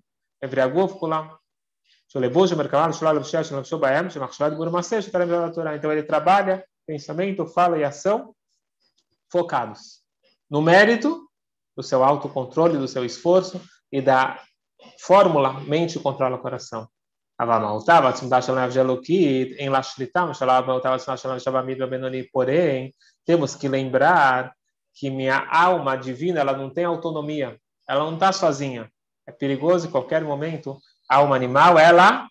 Então 5.76 5.92
ele 5.92 6.02
trabalha 6.02 6.64
pensamento, 6.84 7.46
fala 7.46 7.78
e 7.78 7.84
ação 7.84 8.34
focados 9.30 10.02
no 10.50 10.60
mérito 10.60 11.30
do 11.76 11.82
seu 11.84 12.02
autocontrole, 12.02 12.76
do 12.76 12.88
seu 12.88 13.04
esforço 13.04 13.60
e 13.92 14.02
da 14.02 14.42
fórmula 14.98 15.60
mente 15.60 15.96
controla 16.00 16.34
o 16.34 16.40
coração. 16.40 16.88
Porém, 22.30 22.94
temos 23.24 23.54
que 23.54 23.66
lembrar 23.66 24.54
que 24.94 25.08
minha 25.08 25.48
alma 25.50 25.96
divina 25.96 26.40
ela 26.40 26.54
não 26.54 26.68
tem 26.68 26.84
autonomia, 26.84 27.58
ela 27.88 28.04
não 28.04 28.12
está 28.14 28.30
sozinha. 28.30 28.92
É 29.26 29.32
perigoso 29.32 29.88
em 29.88 29.90
qualquer 29.90 30.22
momento. 30.22 30.76
A 31.08 31.16
alma 31.16 31.34
animal 31.34 31.78
ela 31.78 32.28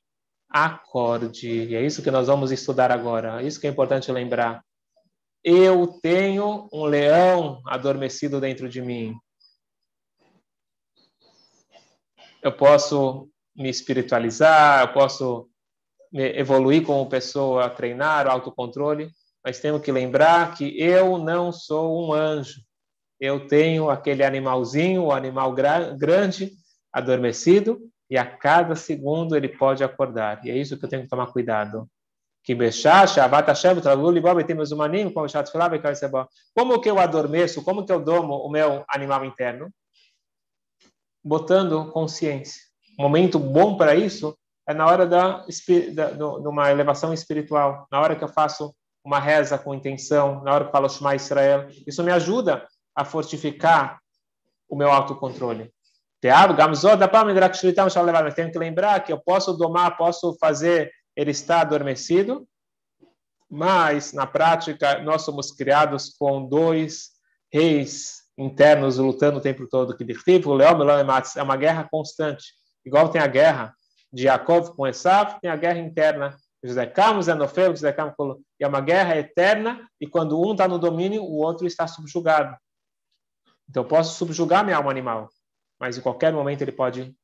acorde. 0.47 1.47
E 1.47 1.75
é 1.75 1.81
isso 1.81 2.03
que 2.03 2.11
nós 2.11 2.27
vamos 2.27 2.51
estudar 2.51 2.91
agora. 2.91 3.41
É 3.41 3.47
isso 3.47 3.59
que 3.59 3.65
é 3.65 3.69
importante 3.71 4.11
lembrar. 4.11 4.63
Eu 5.43 5.87
tenho 6.03 6.69
um 6.71 6.83
leão 6.85 7.61
adormecido 7.65 8.39
dentro 8.39 8.69
de 8.69 8.79
mim. 8.79 9.15
Eu 12.43 12.55
posso 12.55 13.27
me 13.55 13.69
espiritualizar, 13.69 14.81
eu 14.81 14.93
posso 14.93 15.49
evoluir 16.13 16.83
como 16.85 17.09
pessoa, 17.09 17.69
treinar 17.69 18.27
o 18.27 18.31
autocontrole, 18.31 19.11
mas 19.43 19.59
temos 19.59 19.81
que 19.81 19.91
lembrar 19.91 20.55
que 20.55 20.79
eu 20.81 21.17
não 21.17 21.51
sou 21.51 22.07
um 22.07 22.13
anjo. 22.13 22.61
Eu 23.19 23.47
tenho 23.47 23.89
aquele 23.89 24.23
animalzinho, 24.23 25.03
o 25.03 25.11
animal 25.11 25.53
grande, 25.53 26.53
adormecido, 26.91 27.79
e 28.09 28.17
a 28.17 28.25
cada 28.25 28.75
segundo 28.75 29.35
ele 29.35 29.49
pode 29.49 29.83
acordar. 29.83 30.43
E 30.45 30.49
é 30.49 30.57
isso 30.57 30.77
que 30.77 30.85
eu 30.85 30.89
tenho 30.89 31.03
que 31.03 31.09
tomar 31.09 31.27
cuidado. 31.27 31.87
Como 36.55 36.81
que 36.81 36.89
eu 36.89 36.97
adormeço? 36.97 37.63
Como 37.63 37.85
que 37.85 37.91
eu 37.91 38.03
domo 38.03 38.35
o 38.37 38.49
meu 38.49 38.83
animal 38.89 39.23
interno? 39.25 39.69
Botando 41.23 41.91
consciência. 41.91 42.68
Momento 42.99 43.39
bom 43.39 43.77
para 43.77 43.95
isso 43.95 44.37
é 44.67 44.73
na 44.73 44.85
hora 44.85 45.07
da, 45.07 45.45
da 45.93 46.71
elevação 46.71 47.13
espiritual, 47.13 47.87
na 47.89 48.01
hora 48.01 48.13
que 48.13 48.25
eu 48.25 48.27
faço 48.27 48.75
uma 49.05 49.21
reza 49.21 49.57
com 49.57 49.73
intenção, 49.73 50.43
na 50.43 50.53
hora 50.53 50.65
que 50.65 50.67
eu 50.67 50.71
falo 50.73 50.89
Shema 50.89 51.15
Israel. 51.15 51.69
Isso 51.87 52.03
me 52.03 52.11
ajuda 52.11 52.67
a 52.93 53.05
fortificar 53.05 54.01
o 54.67 54.75
meu 54.75 54.91
autocontrole. 54.91 55.71
Mas 56.21 56.83
tenho 58.33 58.51
que 58.51 58.59
lembrar 58.59 58.99
que 58.99 59.13
eu 59.13 59.19
posso 59.21 59.53
domar, 59.53 59.95
posso 59.95 60.35
fazer 60.37 60.91
ele 61.15 61.31
estar 61.31 61.61
adormecido, 61.61 62.45
mas 63.49 64.11
na 64.11 64.27
prática 64.27 64.99
nós 64.99 65.21
somos 65.21 65.53
criados 65.53 66.09
com 66.19 66.45
dois 66.45 67.11
reis 67.49 68.23
internos 68.37 68.97
lutando 68.97 69.37
o 69.37 69.41
tempo 69.41 69.65
todo. 69.69 69.95
Que 69.95 70.03
é 71.37 71.41
uma 71.41 71.55
guerra 71.55 71.87
constante. 71.89 72.58
Igual 72.85 73.09
tem 73.09 73.21
a 73.21 73.27
guerra 73.27 73.73
de 74.11 74.23
Jacob 74.23 74.75
com 74.75 74.87
Esav, 74.87 75.39
tem 75.39 75.49
a 75.49 75.55
guerra 75.55 75.79
interna. 75.79 76.35
José 76.63 76.85
Carlos 76.85 77.27
é 77.27 77.33
Nofeu, 77.33 77.71
José 77.71 77.93
Camus 77.93 78.13
é 78.59 78.67
uma 78.67 78.81
guerra 78.81 79.17
eterna 79.17 79.89
e 79.99 80.07
quando 80.07 80.39
um 80.39 80.51
está 80.51 80.67
no 80.67 80.77
domínio, 80.77 81.23
o 81.23 81.37
outro 81.37 81.65
está 81.65 81.87
subjugado. 81.87 82.55
Então, 83.69 83.83
eu 83.83 83.87
posso 83.87 84.17
subjugar 84.17 84.65
minha 84.65 84.75
alma 84.75 84.91
animal, 84.91 85.29
mas 85.79 85.97
em 85.97 86.01
qualquer 86.01 86.33
momento 86.33 86.61
ele 86.61 86.71
pode 86.71 87.15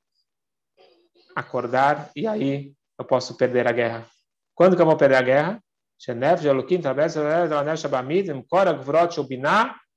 acordar 1.35 2.12
e 2.15 2.25
aí 2.25 2.74
eu 2.97 3.03
posso 3.03 3.35
perder 3.35 3.67
a 3.67 3.71
guerra. 3.71 4.05
Quando 4.53 4.75
que 4.75 4.81
eu 4.81 4.85
vou 4.85 4.95
perder 4.95 5.15
a 5.15 5.21
guerra? 5.21 5.63
Shenev, 5.97 6.41
Jelukim, 6.41 6.81
Tabes, 6.81 7.15
Tabes, 7.15 7.50
Tabes, 7.50 7.81
Tabes, 7.81 7.81
Tabes, 7.81 8.85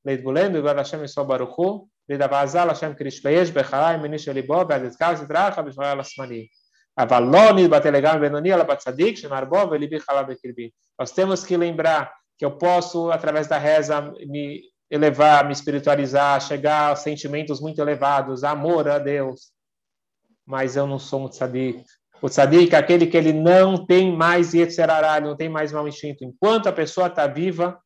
Tabes, 0.02 0.90
Tabes, 0.90 1.14
Tabes, 1.14 1.88
בגלל 2.09 2.33
השם 2.33 2.43
יסוד 2.43 2.49
ברוך 2.49 2.59
הוא, 2.59 2.63
לדבעזה 2.63 2.65
לשם 2.65 2.93
כרשפייש 2.97 3.51
בחלל 3.51 3.97
מניש 4.01 4.29
ליבו, 4.29 4.63
ועד 4.69 4.83
יזכר 4.83 5.15
סדרך 5.15 5.59
בשמרה 5.59 5.95
לשמאלי. 5.95 6.47
אבל 6.97 7.23
לא 7.23 7.53
נתבטא 7.55 7.87
לגמרי 7.87 8.19
בינוני, 8.19 8.53
אלא 8.53 8.63
בצדיק 8.63 9.17
שמר 9.17 9.45
בו 9.45 9.57
וליבי 9.71 9.99
חלל 9.99 10.23
בקרבי. 10.23 10.69
Nós 11.01 11.11
temos 11.11 11.43
que 11.43 11.57
lembrar 11.57 12.11
que 12.37 12.45
eu 12.45 12.51
posso, 12.51 13.11
através 13.11 13.47
da 13.47 13.57
reza, 13.57 14.01
me 14.27 14.61
elevar, 14.91 15.45
me 15.45 15.53
espiritualizar, 15.53 16.39
chegar 16.39 16.91
a 16.91 16.95
sentimentos 16.95 17.59
muito 17.59 17.81
elevados, 17.81 18.43
amor 18.43 18.87
a 18.87 18.99
Deus. 18.99 19.51
Mas 20.45 20.75
eu 20.75 20.85
não 20.85 20.99
sou 20.99 21.25
um 21.25 21.29
tzadik. 21.29 21.83
O 22.21 22.29
tzadik 22.29 22.75
é 22.75 22.77
aquele 22.77 23.07
que 23.07 23.17
ele 23.17 23.33
não 23.33 23.85
tem 23.85 24.15
mais 24.15 24.53
yetzerará, 24.53 25.17
ele 25.17 25.27
não 25.27 25.35
tem 25.35 25.49
mais 25.49 25.71
mau 25.71 25.87
instinto. 25.87 26.23
Enquanto 26.23 26.67
a 26.67 26.71
pessoa 26.71 27.07
está 27.07 27.25
viva 27.25 27.79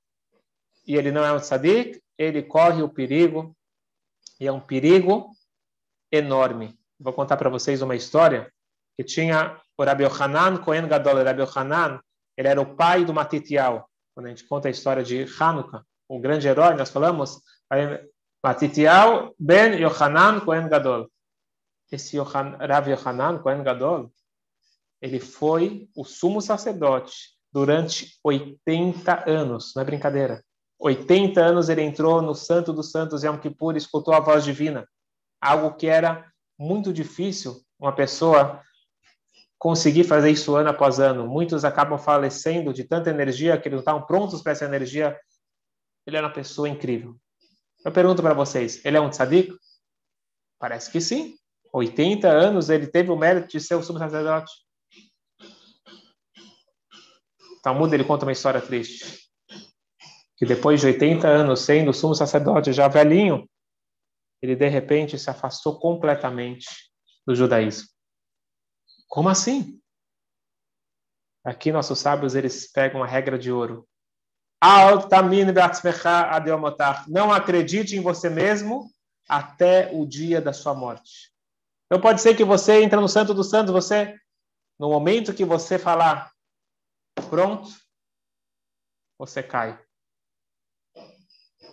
e 0.85 0.95
ele 0.97 1.11
não 1.11 1.23
é 1.23 1.31
um 1.31 1.39
tzadik, 1.39 2.01
ele 2.17 2.43
corre 2.43 2.81
o 2.81 2.89
perigo, 2.89 3.55
e 4.42 4.46
é 4.48 4.50
um 4.50 4.58
perigo 4.58 5.30
enorme. 6.10 6.76
Vou 6.98 7.12
contar 7.12 7.36
para 7.36 7.48
vocês 7.48 7.80
uma 7.80 7.94
história 7.94 8.52
que 8.96 9.04
tinha 9.04 9.56
o 9.78 9.84
Rabi 9.84 10.02
Yohanan 10.02 10.56
Cohen 10.56 10.88
Gadol. 10.88 11.18
O 11.18 11.24
Rabi 11.24 11.42
Yohanan, 11.42 12.00
ele 12.36 12.48
era 12.48 12.60
o 12.60 12.74
pai 12.74 13.04
do 13.04 13.14
Matitial. 13.14 13.88
Quando 14.12 14.26
a 14.26 14.30
gente 14.30 14.44
conta 14.48 14.66
a 14.66 14.70
história 14.72 15.04
de 15.04 15.24
Hanukkah, 15.38 15.84
o 16.08 16.18
grande 16.18 16.48
herói, 16.48 16.74
nós 16.74 16.90
falamos, 16.90 17.40
Matitial 18.42 19.32
ben 19.38 19.80
Yohanan 19.80 20.40
Kohen 20.40 20.68
Gadol. 20.68 21.08
Esse 21.92 22.16
Yohan, 22.16 22.56
Rav 22.58 22.88
Yohanan 22.90 23.38
Kohen 23.38 23.62
Gadol, 23.62 24.12
ele 25.00 25.20
foi 25.20 25.88
o 25.94 26.04
sumo 26.04 26.40
sacerdote 26.40 27.38
durante 27.52 28.18
80 28.24 29.30
anos, 29.30 29.72
não 29.76 29.82
é 29.82 29.86
brincadeira. 29.86 30.44
80 30.82 31.40
anos 31.40 31.68
ele 31.68 31.80
entrou 31.80 32.20
no 32.20 32.34
Santo 32.34 32.72
dos 32.72 32.90
Santos 32.90 33.22
Yom 33.22 33.38
Kippur 33.38 33.74
e 33.74 33.78
escutou 33.78 34.12
a 34.12 34.18
voz 34.18 34.44
divina. 34.44 34.86
Algo 35.40 35.76
que 35.76 35.86
era 35.86 36.28
muito 36.58 36.92
difícil 36.92 37.62
uma 37.78 37.94
pessoa 37.94 38.60
conseguir 39.58 40.02
fazer 40.02 40.30
isso 40.30 40.56
ano 40.56 40.70
após 40.70 40.98
ano. 40.98 41.24
Muitos 41.28 41.64
acabam 41.64 41.96
falecendo 41.98 42.72
de 42.72 42.82
tanta 42.82 43.10
energia 43.10 43.56
que 43.56 43.68
eles 43.68 43.76
não 43.76 43.80
estavam 43.80 44.04
prontos 44.04 44.42
para 44.42 44.52
essa 44.52 44.64
energia 44.64 45.16
ele 46.04 46.16
era 46.16 46.26
uma 46.26 46.32
pessoa 46.32 46.68
incrível. 46.68 47.16
Eu 47.84 47.92
pergunto 47.92 48.22
para 48.22 48.34
vocês, 48.34 48.84
ele 48.84 48.96
é 48.96 49.00
um 49.00 49.08
tzadik? 49.08 49.56
Parece 50.58 50.90
que 50.90 51.00
sim. 51.00 51.36
80 51.72 52.28
anos 52.28 52.68
ele 52.70 52.88
teve 52.88 53.12
o 53.12 53.16
mérito 53.16 53.46
de 53.46 53.60
ser 53.60 53.76
o 53.76 53.82
sumo 53.84 54.00
sacerdote. 54.00 54.52
Talmud 57.62 57.94
ele 57.94 58.02
conta 58.02 58.26
uma 58.26 58.32
história 58.32 58.60
triste. 58.60 59.21
Que 60.42 60.46
depois 60.46 60.80
de 60.80 60.88
80 60.88 61.28
anos 61.28 61.60
sendo 61.60 61.94
sumo 61.94 62.16
sacerdote, 62.16 62.72
já 62.72 62.88
velhinho, 62.88 63.48
ele 64.42 64.56
de 64.56 64.68
repente 64.68 65.16
se 65.16 65.30
afastou 65.30 65.78
completamente 65.78 66.66
do 67.24 67.32
judaísmo. 67.32 67.86
Como 69.06 69.28
assim? 69.28 69.80
Aqui 71.44 71.70
nossos 71.70 72.00
sábios 72.00 72.34
eles 72.34 72.68
pegam 72.68 73.04
a 73.04 73.06
regra 73.06 73.38
de 73.38 73.52
ouro. 73.52 73.88
Não 77.06 77.32
acredite 77.32 77.94
em 77.94 78.00
você 78.00 78.28
mesmo 78.28 78.90
até 79.28 79.92
o 79.92 80.04
dia 80.04 80.40
da 80.40 80.52
sua 80.52 80.74
morte. 80.74 81.32
Então 81.86 82.02
pode 82.02 82.20
ser 82.20 82.36
que 82.36 82.42
você 82.42 82.82
entra 82.82 83.00
no 83.00 83.08
Santo 83.08 83.32
dos 83.32 83.48
Santos, 83.48 83.72
você, 83.72 84.18
no 84.76 84.88
momento 84.88 85.32
que 85.32 85.44
você 85.44 85.78
falar, 85.78 86.32
pronto, 87.30 87.70
você 89.16 89.40
cai. 89.40 89.80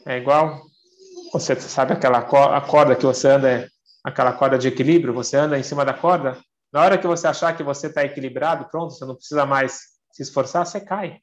É 0.06 0.18
igual, 0.18 0.62
você 1.32 1.60
sabe 1.60 1.94
aquela 1.94 2.22
corda 2.22 2.96
que 2.96 3.06
você 3.06 3.28
anda, 3.28 3.70
aquela 4.04 4.34
corda 4.34 4.58
de 4.58 4.68
equilíbrio, 4.68 5.14
você 5.14 5.38
anda 5.38 5.58
em 5.58 5.64
cima 5.64 5.86
da 5.86 5.94
corda, 5.94 6.38
na 6.72 6.82
hora 6.82 6.98
que 6.98 7.08
você 7.08 7.28
achar 7.28 7.56
que 7.56 7.64
você 7.64 7.88
está 7.88 8.04
equilibrado, 8.04 8.70
pronto, 8.70 8.94
você 8.94 9.06
não 9.06 9.16
precisa 9.16 9.46
mais 9.46 9.82
se 10.12 10.22
esforçar, 10.22 10.66
você 10.66 10.80
cai. 10.80 11.20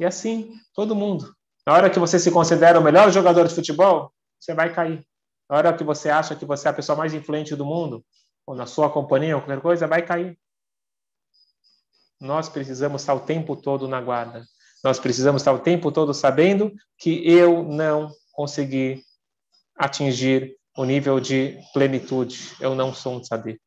E 0.00 0.04
assim, 0.04 0.52
todo 0.74 0.94
mundo. 0.94 1.34
Na 1.66 1.74
hora 1.74 1.90
que 1.90 1.98
você 1.98 2.18
se 2.18 2.30
considera 2.30 2.78
o 2.78 2.82
melhor 2.82 3.10
jogador 3.10 3.46
de 3.46 3.54
futebol, 3.54 4.12
você 4.38 4.54
vai 4.54 4.72
cair. 4.72 5.06
Na 5.48 5.56
hora 5.56 5.76
que 5.76 5.84
você 5.84 6.08
acha 6.08 6.34
que 6.34 6.44
você 6.44 6.68
é 6.68 6.70
a 6.70 6.74
pessoa 6.74 6.96
mais 6.96 7.12
influente 7.12 7.54
do 7.54 7.64
mundo, 7.64 8.04
ou 8.46 8.54
na 8.54 8.66
sua 8.66 8.90
companhia, 8.90 9.36
ou 9.36 9.42
qualquer 9.42 9.60
coisa, 9.60 9.86
vai 9.86 10.02
cair. 10.02 10.38
Nós 12.20 12.48
precisamos 12.48 13.02
estar 13.02 13.14
o 13.14 13.20
tempo 13.20 13.54
todo 13.54 13.86
na 13.86 14.00
guarda. 14.00 14.44
Nós 14.86 15.00
precisamos 15.00 15.42
estar 15.42 15.52
o 15.52 15.58
tempo 15.58 15.90
todo 15.90 16.14
sabendo 16.14 16.72
que 16.96 17.28
eu 17.28 17.64
não 17.64 18.12
consegui 18.30 19.02
atingir 19.76 20.54
o 20.76 20.84
nível 20.84 21.18
de 21.18 21.58
plenitude. 21.74 22.52
Eu 22.60 22.72
não 22.76 22.94
sou 22.94 23.16
um 23.16 23.20
tzadik. 23.20 23.58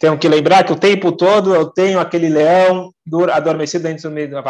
Tenho 0.00 0.18
que 0.18 0.28
lembrar 0.28 0.64
que 0.64 0.72
o 0.72 0.76
tempo 0.76 1.12
todo 1.12 1.54
eu 1.54 1.70
tenho 1.70 2.00
aquele 2.00 2.28
leão 2.28 2.92
adormecido 3.32 3.84
dentro 3.84 4.10
do 4.10 4.12
meio 4.12 4.28
da 4.28 4.42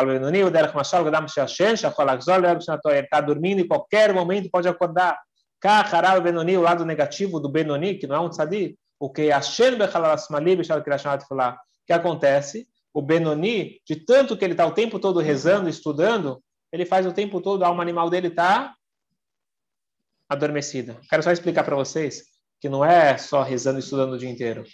ele 2.96 3.04
está 3.04 3.20
dormindo 3.20 3.60
e 3.60 3.68
qualquer 3.68 4.14
momento 4.14 4.48
pode 4.50 4.68
acordar. 4.68 5.20
Kaharal 5.60 6.22
Benoni, 6.22 6.56
o 6.56 6.62
lado 6.62 6.86
negativo 6.86 7.38
do 7.38 7.50
Benoni, 7.50 7.96
que 7.96 8.06
não 8.06 8.16
é 8.16 8.20
um 8.20 8.30
tzadi, 8.30 8.74
o 8.98 9.10
que 9.10 9.28
Hashem 9.28 9.76
Bechalasmali, 9.76 10.56
Bechal 10.56 10.82
Kirashanat 10.82 11.28
falar. 11.28 11.56
O 11.56 11.86
que 11.86 11.92
acontece? 11.92 12.71
O 12.92 13.00
Benoni, 13.00 13.80
de 13.86 13.96
tanto 13.96 14.36
que 14.36 14.44
ele 14.44 14.54
está 14.54 14.66
o 14.66 14.74
tempo 14.74 14.98
todo 14.98 15.20
rezando, 15.20 15.68
estudando, 15.68 16.42
ele 16.70 16.84
faz 16.84 17.06
o 17.06 17.12
tempo 17.12 17.40
todo, 17.40 17.62
a 17.62 17.68
alma 17.68 17.82
animal 17.82 18.10
dele 18.10 18.28
está 18.28 18.74
adormecida. 20.28 20.98
Quero 21.08 21.22
só 21.22 21.30
explicar 21.30 21.64
para 21.64 21.76
vocês 21.76 22.24
que 22.60 22.68
não 22.68 22.84
é 22.84 23.18
só 23.18 23.42
rezando 23.42 23.78
e 23.78 23.82
estudando 23.82 24.12
o 24.12 24.18
dia 24.18 24.30
inteiro 24.30 24.64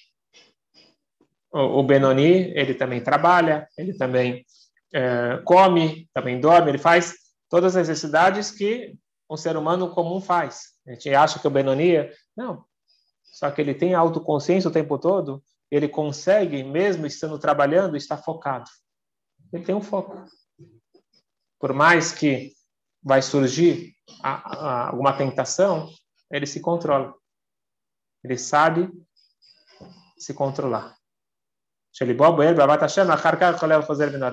o, 1.52 1.82
Benoni, 1.82 2.52
ele 2.54 2.74
também 2.74 3.02
trabalha, 3.02 3.66
ele 3.76 3.94
também 3.94 4.44
é, 4.92 5.40
come, 5.44 6.08
também 6.12 6.40
dorme, 6.40 6.70
ele 6.70 6.78
faz 6.78 7.14
todas 7.48 7.76
as 7.76 7.88
necessidades 7.88 8.50
que 8.50 8.94
um 9.30 9.36
ser 9.36 9.56
humano 9.56 9.90
comum 9.90 10.20
faz. 10.20 10.74
A 10.86 10.92
gente 10.92 11.14
acha 11.14 11.38
que 11.38 11.46
o 11.46 11.50
Benoni, 11.50 11.96
é, 11.96 12.12
não, 12.36 12.64
só 13.22 13.50
que 13.50 13.60
ele 13.60 13.74
tem 13.74 13.94
autoconsciência 13.94 14.68
o 14.68 14.72
tempo 14.72 14.98
todo, 14.98 15.42
ele 15.70 15.88
consegue, 15.88 16.62
mesmo 16.62 17.06
estando 17.06 17.38
trabalhando, 17.38 17.96
estar 17.96 18.16
focado. 18.16 18.70
Ele 19.52 19.64
tem 19.64 19.74
um 19.74 19.82
foco. 19.82 20.24
Por 21.58 21.72
mais 21.72 22.12
que 22.12 22.52
vai 23.02 23.22
surgir 23.22 23.94
alguma 24.22 25.16
tentação, 25.16 25.88
ele 26.30 26.46
se 26.46 26.60
controla. 26.60 27.14
Ele 28.24 28.38
sabe 28.38 28.90
se 30.18 30.34
controlar. 30.34 30.96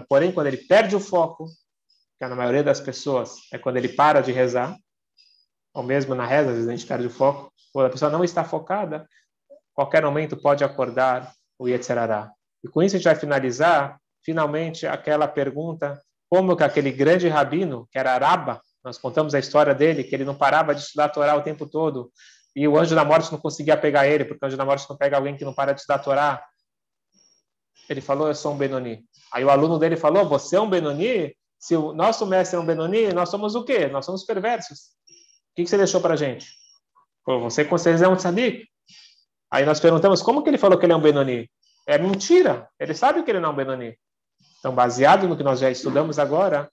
Porém, 0.07 0.31
quando 0.31 0.47
ele 0.47 0.57
perde 0.57 0.95
o 0.95 0.99
foco, 0.99 1.45
que 2.17 2.27
na 2.27 2.35
maioria 2.35 2.63
das 2.63 2.79
pessoas 2.79 3.37
é 3.51 3.57
quando 3.57 3.77
ele 3.77 3.89
para 3.89 4.21
de 4.21 4.31
rezar, 4.31 4.77
ou 5.73 5.83
mesmo 5.83 6.15
na 6.15 6.25
reza, 6.25 6.49
às 6.49 6.55
vezes 6.55 6.69
a 6.69 6.75
gente 6.75 6.87
perde 6.87 7.07
o 7.07 7.09
foco, 7.09 7.51
quando 7.73 7.87
a 7.87 7.89
pessoa 7.89 8.11
não 8.11 8.23
está 8.23 8.43
focada, 8.43 9.07
qualquer 9.75 10.03
momento 10.03 10.37
pode 10.37 10.63
acordar 10.63 11.31
o 11.59 11.67
Yetzerará. 11.67 12.31
E 12.63 12.67
com 12.67 12.81
isso 12.81 12.95
a 12.95 12.97
gente 12.97 13.05
vai 13.05 13.15
finalizar, 13.15 13.99
finalmente, 14.23 14.87
aquela 14.87 15.27
pergunta, 15.27 16.01
como 16.29 16.55
que 16.55 16.63
aquele 16.63 16.91
grande 16.91 17.27
rabino, 17.27 17.87
que 17.91 17.99
era 17.99 18.13
Araba, 18.13 18.61
nós 18.83 18.97
contamos 18.97 19.35
a 19.35 19.39
história 19.39 19.75
dele, 19.75 20.03
que 20.03 20.15
ele 20.15 20.25
não 20.25 20.35
parava 20.35 20.73
de 20.73 20.81
estudar 20.81 21.05
a 21.05 21.09
Torá 21.09 21.35
o 21.35 21.43
tempo 21.43 21.67
todo, 21.67 22.11
e 22.55 22.67
o 22.67 22.77
anjo 22.77 22.95
da 22.95 23.03
morte 23.03 23.31
não 23.31 23.39
conseguia 23.39 23.75
pegar 23.75 24.07
ele, 24.07 24.25
porque 24.25 24.43
o 24.43 24.47
anjo 24.47 24.57
da 24.57 24.65
morte 24.65 24.85
não 24.89 24.97
pega 24.97 25.17
alguém 25.17 25.35
que 25.35 25.43
não 25.43 25.53
para 25.53 25.73
de 25.73 25.81
estudar 25.81 25.95
a 25.95 26.03
Torá, 26.03 26.45
ele 27.89 28.01
falou, 28.01 28.27
eu 28.27 28.35
sou 28.35 28.53
um 28.53 28.57
Benoni. 28.57 29.03
Aí 29.31 29.43
o 29.43 29.49
aluno 29.49 29.77
dele 29.77 29.97
falou, 29.97 30.27
você 30.27 30.55
é 30.55 30.61
um 30.61 30.69
Benoni? 30.69 31.35
Se 31.59 31.75
o 31.75 31.93
nosso 31.93 32.25
mestre 32.25 32.57
é 32.57 32.59
um 32.59 32.65
Benoni, 32.65 33.11
nós 33.13 33.29
somos 33.29 33.55
o 33.55 33.63
quê? 33.63 33.87
Nós 33.87 34.05
somos 34.05 34.23
perversos. 34.23 34.95
O 35.51 35.55
que, 35.55 35.67
você 35.67 35.77
deixou 35.77 36.01
para 36.01 36.13
a 36.13 36.17
gente? 36.17 36.47
você 37.25 37.65
com 37.65 37.77
certeza 37.77 38.05
é 38.05 38.07
um 38.07 38.15
tzadik. 38.15 38.67
Aí 39.55 39.65
nós 39.65 39.79
perguntamos, 39.79 40.21
como 40.21 40.43
que 40.43 40.49
ele 40.49 40.57
falou 40.57 40.77
que 40.77 40.85
ele 40.85 40.91
é 40.91 40.95
um 40.97 41.01
Benoni? 41.01 41.49
É 41.87 41.97
mentira. 41.97 42.67
Ele 42.77 42.93
sabe 42.93 43.23
que 43.23 43.31
ele 43.31 43.39
não 43.39 43.51
é 43.51 43.51
um 43.53 43.55
Benoni. 43.55 43.97
Então, 44.59 44.75
baseado 44.75 45.29
no 45.29 45.37
que 45.37 45.43
nós 45.43 45.61
já 45.61 45.71
estudamos 45.71 46.19
agora, 46.19 46.69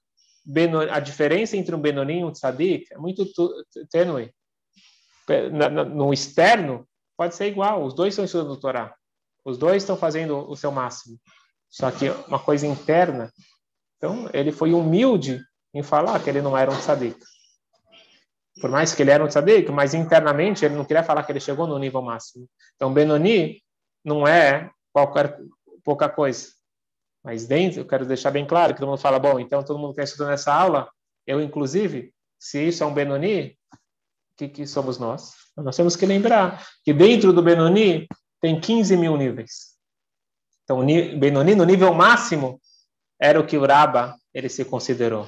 a 0.91 0.99
diferença 0.99 1.57
entre 1.57 1.77
um 1.77 1.81
Benoni 1.81 2.19
e 2.19 2.25
um 2.25 2.33
tzadik 2.33 2.93
é 2.93 2.99
muito 2.99 3.25
tênue. 3.89 4.35
No 5.95 6.13
externo, 6.13 6.85
pode 7.17 7.37
ser 7.37 7.47
igual. 7.47 7.85
Os 7.85 7.95
dois 7.95 8.15
estão 8.15 8.25
estudando 8.25 8.59
Torá. 8.59 8.93
Os 9.45 9.57
dois 9.57 9.85
estão 9.85 9.97
fazendo 9.97 10.51
o 10.51 10.57
seu 10.57 10.73
máximo. 10.73 11.17
Só 11.71 11.89
que 11.89 12.11
uma 12.27 12.41
coisa 12.41 12.67
interna. 12.67 13.33
Então, 13.97 14.29
ele 14.35 14.51
foi 14.51 14.73
humilde 14.73 15.41
em 15.73 15.85
falar 15.85 16.21
que 16.21 16.29
ele 16.29 16.43
não 16.43 16.59
era 16.59 16.69
um 16.69 16.77
tzadik. 16.77 17.17
Por 18.63 18.71
mais 18.71 18.95
que 18.95 19.03
ele 19.03 19.11
era 19.11 19.25
um 19.25 19.27
tzadik, 19.27 19.73
mas 19.73 19.93
internamente 19.93 20.65
ele 20.65 20.77
não 20.77 20.85
queria 20.85 21.03
falar 21.03 21.25
que 21.25 21.33
ele 21.33 21.41
chegou 21.41 21.67
no 21.67 21.81
nível 21.81 22.01
máximo. 22.01 22.49
Então, 22.77 22.95
Benoni 22.95 23.61
não 24.05 24.25
é 24.25 24.71
qualquer 24.93 25.37
pouca 25.83 26.09
coisa. 26.09 26.47
Mas 27.25 27.45
dentro, 27.45 27.81
eu 27.81 27.85
quero 27.85 28.07
deixar 28.07 28.31
bem 28.31 28.47
claro 28.47 28.73
que 28.73 28.79
todo 28.79 28.89
mundo 28.89 29.01
fala, 29.01 29.19
bom, 29.19 29.41
então 29.41 29.65
todo 29.65 29.81
mundo 29.81 29.95
que 29.95 30.01
está 30.01 30.05
estudando 30.05 30.35
essa 30.35 30.55
aula, 30.55 30.89
eu 31.27 31.41
inclusive, 31.41 32.15
se 32.39 32.69
isso 32.69 32.85
é 32.85 32.87
um 32.87 32.95
Benoni, 32.95 33.59
o 33.73 34.37
que, 34.37 34.49
que 34.49 34.65
somos 34.65 34.97
nós? 34.97 35.33
Nós 35.57 35.75
temos 35.75 35.97
que 35.97 36.07
lembrar 36.07 36.65
que 36.85 36.93
dentro 36.93 37.33
do 37.33 37.43
Benoni 37.43 38.07
tem 38.41 38.61
15 38.61 38.97
mil 38.97 39.17
níveis. 39.17 39.73
Então, 40.63 40.87
Benoni, 41.19 41.57
no 41.57 41.65
nível 41.65 41.93
máximo, 41.93 42.61
era 43.21 43.41
o 43.41 43.45
que 43.45 43.59
o 43.59 43.67
Raba 43.67 44.15
ele 44.33 44.49
se 44.49 44.65
considerou. 44.65 45.27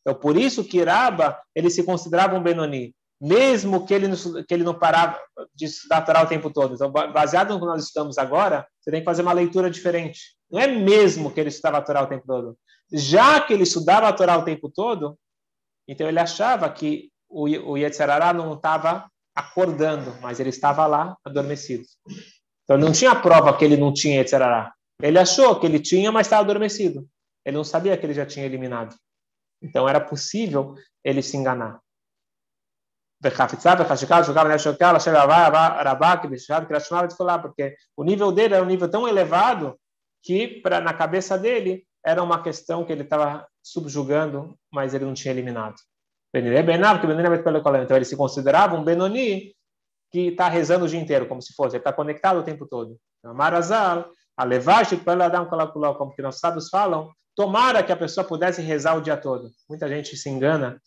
Então, 0.00 0.14
por 0.14 0.36
isso 0.36 0.62
que 0.62 0.82
Raba 0.82 1.40
ele 1.54 1.70
se 1.70 1.82
considerava 1.82 2.36
um 2.36 2.42
Benoni, 2.42 2.94
mesmo 3.20 3.86
que 3.86 3.94
ele, 3.94 4.08
que 4.46 4.54
ele 4.54 4.64
não 4.64 4.74
parava 4.74 5.18
de 5.54 5.66
estudar 5.66 6.02
Torá 6.02 6.22
o 6.22 6.26
tempo 6.26 6.50
todo. 6.50 6.74
Então, 6.74 6.90
baseado 6.90 7.54
no 7.54 7.60
que 7.60 7.66
nós 7.66 7.84
estudamos 7.84 8.18
agora, 8.18 8.66
você 8.80 8.90
tem 8.90 9.00
que 9.00 9.04
fazer 9.06 9.22
uma 9.22 9.32
leitura 9.32 9.70
diferente. 9.70 10.36
Não 10.50 10.60
é 10.60 10.66
mesmo 10.66 11.30
que 11.30 11.40
ele 11.40 11.48
estudava 11.48 11.82
Torá 11.82 12.02
o 12.02 12.06
tempo 12.06 12.26
todo. 12.26 12.56
Já 12.92 13.40
que 13.40 13.52
ele 13.52 13.62
estudava 13.62 14.12
Torá 14.12 14.36
o 14.36 14.44
tempo 14.44 14.70
todo, 14.70 15.18
então 15.86 16.08
ele 16.08 16.18
achava 16.18 16.68
que 16.68 17.10
o, 17.28 17.44
o 17.44 17.76
Yetzirará 17.76 18.32
não 18.32 18.54
estava 18.54 19.08
acordando, 19.34 20.14
mas 20.20 20.40
ele 20.40 20.50
estava 20.50 20.86
lá 20.86 21.16
adormecido. 21.24 21.84
Então 22.64 22.76
não 22.78 22.92
tinha 22.92 23.14
prova 23.14 23.56
que 23.56 23.64
ele 23.64 23.76
não 23.76 23.92
tinha 23.92 24.16
Yetzirará. 24.16 24.72
Ele 25.02 25.18
achou 25.18 25.58
que 25.58 25.66
ele 25.66 25.80
tinha, 25.80 26.12
mas 26.12 26.26
estava 26.26 26.42
adormecido. 26.42 27.08
Ele 27.44 27.56
não 27.56 27.64
sabia 27.64 27.96
que 27.96 28.04
ele 28.04 28.14
já 28.14 28.26
tinha 28.26 28.44
eliminado. 28.46 28.94
Então 29.62 29.88
era 29.88 30.00
possível 30.00 30.74
ele 31.04 31.22
se 31.22 31.36
enganar. 31.36 31.80
Porque 37.42 37.76
o 37.96 38.02
nível 38.04 38.32
dele 38.32 38.54
era 38.54 38.62
um 38.62 38.66
nível 38.66 38.90
tão 38.90 39.06
elevado 39.06 39.78
que 40.22 40.60
pra, 40.62 40.80
na 40.80 40.94
cabeça 40.94 41.36
dele 41.38 41.86
era 42.04 42.22
uma 42.22 42.42
questão 42.42 42.84
que 42.84 42.92
ele 42.92 43.02
estava 43.02 43.46
subjugando, 43.62 44.56
mas 44.72 44.94
ele 44.94 45.04
não 45.04 45.12
tinha 45.12 45.32
eliminado. 45.32 45.76
Então 46.34 47.96
ele 47.96 48.04
se 48.04 48.16
considerava 48.16 48.76
um 48.76 48.84
Benoni 48.84 49.54
que 50.10 50.28
está 50.28 50.48
rezando 50.48 50.86
o 50.86 50.88
dia 50.88 50.98
inteiro, 50.98 51.26
como 51.26 51.42
se 51.42 51.52
fosse, 51.52 51.76
ele 51.76 51.80
está 51.80 51.92
conectado 51.92 52.38
o 52.38 52.42
tempo 52.42 52.66
todo. 52.66 52.96
Marazal, 53.22 54.10
a 54.36 54.44
levaste 54.44 54.96
para 54.96 55.28
dar 55.28 55.42
um 55.42 55.94
como 55.94 56.14
que 56.14 56.22
nossos 56.22 56.40
sábios 56.40 56.68
falam, 56.68 57.12
tomara 57.34 57.82
que 57.82 57.92
a 57.92 57.96
pessoa 57.96 58.26
pudesse 58.26 58.62
rezar 58.62 58.96
o 58.96 59.00
dia 59.00 59.16
todo. 59.16 59.50
Muita 59.68 59.88
gente 59.88 60.16
se 60.16 60.28
engana, 60.28 60.80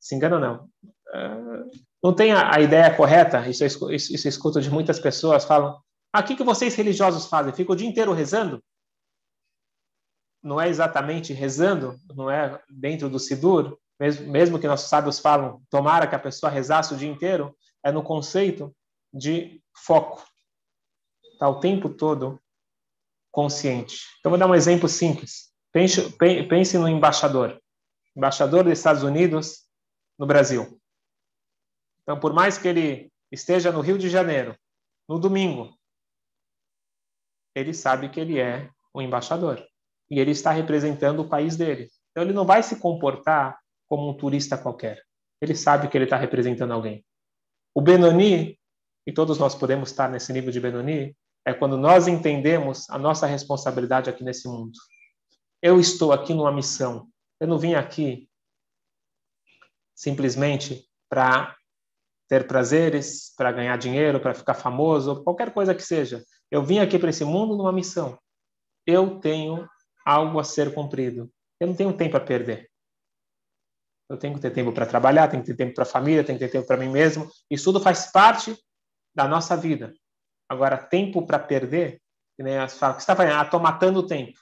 se 0.00 0.14
engana 0.14 0.38
não, 0.38 0.64
uh, 0.64 1.70
não 2.02 2.14
tem 2.14 2.32
a, 2.32 2.60
ideia 2.60 2.94
correta, 2.94 3.46
isso 3.48 3.64
eu, 3.64 3.90
isso, 3.90 4.12
eu 4.12 4.28
escuto 4.28 4.60
de 4.60 4.70
muitas 4.70 5.00
pessoas, 5.00 5.44
falam, 5.44 5.80
ah, 6.12 6.22
que 6.22 6.42
vocês 6.42 6.74
religiosos 6.74 7.26
fazem? 7.26 7.52
Ficam 7.52 7.74
o 7.74 7.76
dia 7.76 7.88
inteiro 7.88 8.12
rezando? 8.12 8.62
Não 10.42 10.60
é 10.60 10.68
exatamente 10.68 11.32
rezando, 11.32 11.98
não 12.14 12.30
é 12.30 12.62
dentro 12.68 13.08
do 13.08 13.18
Sidur, 13.18 13.76
mesmo, 13.98 14.30
mesmo 14.30 14.58
que 14.58 14.68
nossos 14.68 14.88
sábios 14.88 15.18
falam, 15.18 15.60
tomara 15.68 16.06
que 16.06 16.14
a 16.14 16.20
pessoa 16.20 16.50
rezasse 16.50 16.94
o 16.94 16.96
dia 16.96 17.10
inteiro, 17.10 17.56
é 17.84 17.90
no 17.90 18.02
conceito 18.02 18.74
de 19.12 19.60
foco. 19.84 20.24
Está 21.32 21.48
o 21.48 21.60
tempo 21.60 21.88
todo 21.88 22.40
consciente. 23.36 24.00
Então, 24.18 24.30
vou 24.30 24.38
dar 24.38 24.46
um 24.46 24.54
exemplo 24.54 24.88
simples. 24.88 25.52
Pense, 25.70 26.10
pense 26.48 26.78
no 26.78 26.88
embaixador. 26.88 27.60
Embaixador 28.16 28.64
dos 28.64 28.72
Estados 28.72 29.02
Unidos 29.02 29.66
no 30.18 30.26
Brasil. 30.26 30.80
Então, 32.00 32.18
por 32.18 32.32
mais 32.32 32.56
que 32.56 32.66
ele 32.66 33.12
esteja 33.30 33.70
no 33.70 33.82
Rio 33.82 33.98
de 33.98 34.08
Janeiro, 34.08 34.56
no 35.06 35.18
domingo, 35.18 35.76
ele 37.54 37.74
sabe 37.74 38.08
que 38.08 38.18
ele 38.18 38.38
é 38.38 38.70
o 38.94 39.02
embaixador. 39.02 39.62
E 40.10 40.18
ele 40.18 40.30
está 40.30 40.50
representando 40.50 41.20
o 41.20 41.28
país 41.28 41.58
dele. 41.58 41.90
Então, 42.12 42.24
ele 42.24 42.32
não 42.32 42.46
vai 42.46 42.62
se 42.62 42.80
comportar 42.80 43.58
como 43.86 44.08
um 44.08 44.16
turista 44.16 44.56
qualquer. 44.56 45.02
Ele 45.42 45.54
sabe 45.54 45.88
que 45.88 45.98
ele 45.98 46.04
está 46.04 46.16
representando 46.16 46.72
alguém. 46.72 47.04
O 47.74 47.82
Benoni, 47.82 48.58
e 49.06 49.12
todos 49.12 49.38
nós 49.38 49.54
podemos 49.54 49.90
estar 49.90 50.08
nesse 50.08 50.32
nível 50.32 50.50
de 50.50 50.58
Benoni, 50.58 51.14
é 51.46 51.54
quando 51.54 51.78
nós 51.78 52.08
entendemos 52.08 52.90
a 52.90 52.98
nossa 52.98 53.24
responsabilidade 53.24 54.10
aqui 54.10 54.24
nesse 54.24 54.48
mundo. 54.48 54.72
Eu 55.62 55.78
estou 55.78 56.12
aqui 56.12 56.34
numa 56.34 56.50
missão. 56.50 57.08
Eu 57.38 57.46
não 57.46 57.56
vim 57.56 57.74
aqui 57.74 58.28
simplesmente 59.94 60.84
para 61.08 61.56
ter 62.28 62.48
prazeres, 62.48 63.32
para 63.36 63.52
ganhar 63.52 63.78
dinheiro, 63.78 64.18
para 64.18 64.34
ficar 64.34 64.54
famoso, 64.54 65.22
qualquer 65.22 65.54
coisa 65.54 65.72
que 65.72 65.82
seja. 65.82 66.24
Eu 66.50 66.64
vim 66.64 66.80
aqui 66.80 66.98
para 66.98 67.10
esse 67.10 67.24
mundo 67.24 67.56
numa 67.56 67.72
missão. 67.72 68.18
Eu 68.84 69.20
tenho 69.20 69.68
algo 70.04 70.40
a 70.40 70.44
ser 70.44 70.74
cumprido. 70.74 71.30
Eu 71.60 71.68
não 71.68 71.74
tenho 71.76 71.96
tempo 71.96 72.16
a 72.16 72.20
perder. 72.20 72.68
Eu 74.10 74.16
tenho 74.16 74.34
que 74.34 74.40
ter 74.40 74.50
tempo 74.50 74.72
para 74.72 74.86
trabalhar, 74.86 75.28
tenho 75.28 75.42
que 75.42 75.48
ter 75.48 75.56
tempo 75.56 75.74
para 75.74 75.84
a 75.84 75.86
família, 75.86 76.24
tenho 76.24 76.38
que 76.38 76.44
ter 76.44 76.50
tempo 76.50 76.66
para 76.66 76.76
mim 76.76 76.88
mesmo. 76.88 77.30
Isso 77.48 77.64
tudo 77.64 77.80
faz 77.80 78.10
parte 78.10 78.56
da 79.14 79.28
nossa 79.28 79.56
vida. 79.56 79.94
Agora, 80.48 80.76
tempo 80.76 81.26
para 81.26 81.38
perder, 81.38 82.00
que 82.36 82.42
nem 82.42 82.58
as 82.58 82.78
falam, 82.78 82.94
o 82.94 82.96
que 82.98 83.02
você 83.02 83.10
está 83.10 83.16
fazendo? 83.16 83.38
Ah, 83.38 83.42
estou 83.42 83.60
matando 83.60 84.00
o 84.00 84.06
tempo. 84.06 84.38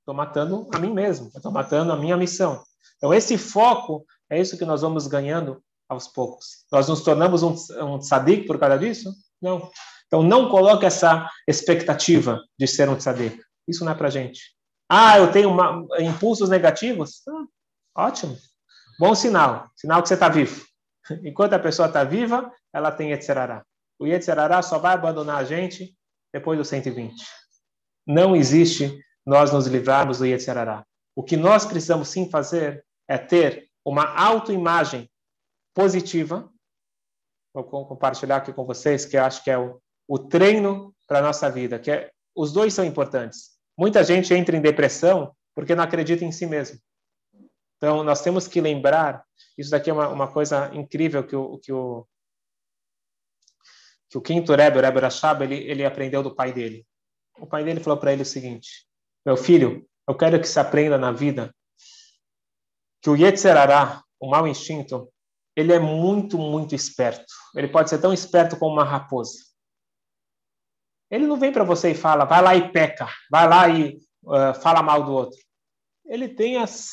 Estou 0.00 0.14
matando 0.14 0.68
a 0.72 0.78
mim 0.78 0.92
mesmo, 0.92 1.30
estou 1.34 1.52
matando 1.52 1.92
a 1.92 1.96
minha 1.96 2.16
missão. 2.16 2.62
Então, 2.96 3.12
esse 3.12 3.38
foco 3.38 4.04
é 4.28 4.40
isso 4.40 4.58
que 4.58 4.64
nós 4.64 4.82
vamos 4.82 5.06
ganhando 5.06 5.62
aos 5.88 6.08
poucos. 6.08 6.64
Nós 6.70 6.88
nos 6.88 7.02
tornamos 7.02 7.42
um, 7.42 7.54
um 7.82 7.98
tzadik 7.98 8.46
por 8.46 8.58
causa 8.58 8.78
disso? 8.78 9.12
Não. 9.40 9.70
Então, 10.06 10.22
não 10.22 10.48
coloque 10.48 10.84
essa 10.84 11.28
expectativa 11.48 12.42
de 12.58 12.66
ser 12.66 12.88
um 12.88 12.96
tzadik. 12.96 13.40
Isso 13.66 13.84
não 13.84 13.92
é 13.92 13.94
para 13.94 14.10
gente. 14.10 14.54
Ah, 14.88 15.18
eu 15.18 15.32
tenho 15.32 15.50
uma, 15.50 15.86
impulsos 16.00 16.48
negativos? 16.48 17.22
Ah, 17.94 18.06
ótimo. 18.06 18.36
Bom 18.98 19.14
sinal. 19.14 19.70
Sinal 19.74 20.02
que 20.02 20.08
você 20.08 20.14
está 20.14 20.28
vivo. 20.28 20.64
Enquanto 21.24 21.54
a 21.54 21.58
pessoa 21.58 21.88
está 21.88 22.04
viva, 22.04 22.52
ela 22.72 22.92
tem 22.92 23.10
Yetzerará. 23.10 23.64
O 24.04 24.06
Yetzerará 24.06 24.60
só 24.60 24.78
vai 24.78 24.92
abandonar 24.92 25.38
a 25.38 25.44
gente 25.44 25.96
depois 26.30 26.58
do 26.58 26.64
120. 26.64 27.24
Não 28.06 28.36
existe 28.36 29.02
nós 29.24 29.50
nos 29.50 29.66
livrarmos 29.66 30.18
do 30.18 30.26
Yetzerará. 30.26 30.84
O 31.16 31.22
que 31.22 31.38
nós 31.38 31.64
precisamos 31.64 32.08
sim 32.08 32.28
fazer 32.28 32.84
é 33.08 33.16
ter 33.16 33.70
uma 33.82 34.14
autoimagem 34.14 35.10
positiva. 35.72 36.52
Vou 37.54 37.64
compartilhar 37.64 38.36
aqui 38.36 38.52
com 38.52 38.66
vocês, 38.66 39.06
que 39.06 39.16
eu 39.16 39.24
acho 39.24 39.42
que 39.42 39.50
é 39.50 39.56
o, 39.56 39.80
o 40.06 40.18
treino 40.18 40.94
para 41.08 41.20
a 41.20 41.22
nossa 41.22 41.50
vida. 41.50 41.78
que 41.78 41.90
é, 41.90 42.10
Os 42.36 42.52
dois 42.52 42.74
são 42.74 42.84
importantes. 42.84 43.52
Muita 43.74 44.04
gente 44.04 44.34
entra 44.34 44.54
em 44.54 44.60
depressão 44.60 45.34
porque 45.54 45.74
não 45.74 45.82
acredita 45.82 46.26
em 46.26 46.32
si 46.32 46.44
mesmo. 46.44 46.78
Então, 47.78 48.04
nós 48.04 48.20
temos 48.20 48.46
que 48.46 48.60
lembrar, 48.60 49.24
isso 49.56 49.70
daqui 49.70 49.88
é 49.88 49.94
uma, 49.94 50.08
uma 50.08 50.30
coisa 50.30 50.70
incrível 50.74 51.26
que 51.26 51.34
o, 51.34 51.58
que 51.58 51.72
o, 51.72 52.06
que 54.14 54.18
o 54.18 54.22
quinto 54.22 54.54
Rebbe, 54.54 54.78
o 54.78 54.80
Rebbe 54.80 55.00
Rashab, 55.00 55.42
ele, 55.42 55.56
ele 55.56 55.84
aprendeu 55.84 56.22
do 56.22 56.32
pai 56.32 56.52
dele. 56.52 56.86
O 57.36 57.48
pai 57.48 57.64
dele 57.64 57.80
falou 57.80 57.98
para 57.98 58.12
ele 58.12 58.22
o 58.22 58.26
seguinte, 58.26 58.86
meu 59.26 59.36
filho, 59.36 59.84
eu 60.08 60.14
quero 60.14 60.40
que 60.40 60.46
você 60.46 60.60
aprenda 60.60 60.96
na 60.96 61.10
vida 61.10 61.52
que 63.02 63.10
o 63.10 63.16
Yetzerará, 63.16 64.04
o 64.20 64.30
mau 64.30 64.46
instinto, 64.46 65.12
ele 65.56 65.72
é 65.72 65.80
muito, 65.80 66.38
muito 66.38 66.76
esperto. 66.76 67.26
Ele 67.56 67.66
pode 67.66 67.90
ser 67.90 67.98
tão 67.98 68.12
esperto 68.12 68.56
como 68.56 68.74
uma 68.74 68.84
raposa. 68.84 69.36
Ele 71.10 71.26
não 71.26 71.36
vem 71.36 71.52
para 71.52 71.64
você 71.64 71.90
e 71.90 71.94
fala, 71.94 72.24
vai 72.24 72.40
lá 72.40 72.54
e 72.54 72.70
peca, 72.70 73.08
vai 73.28 73.48
lá 73.48 73.68
e 73.68 73.98
uh, 74.22 74.54
fala 74.62 74.80
mal 74.80 75.02
do 75.02 75.12
outro. 75.12 75.38
Ele 76.06 76.28
tem 76.28 76.56
as, 76.56 76.92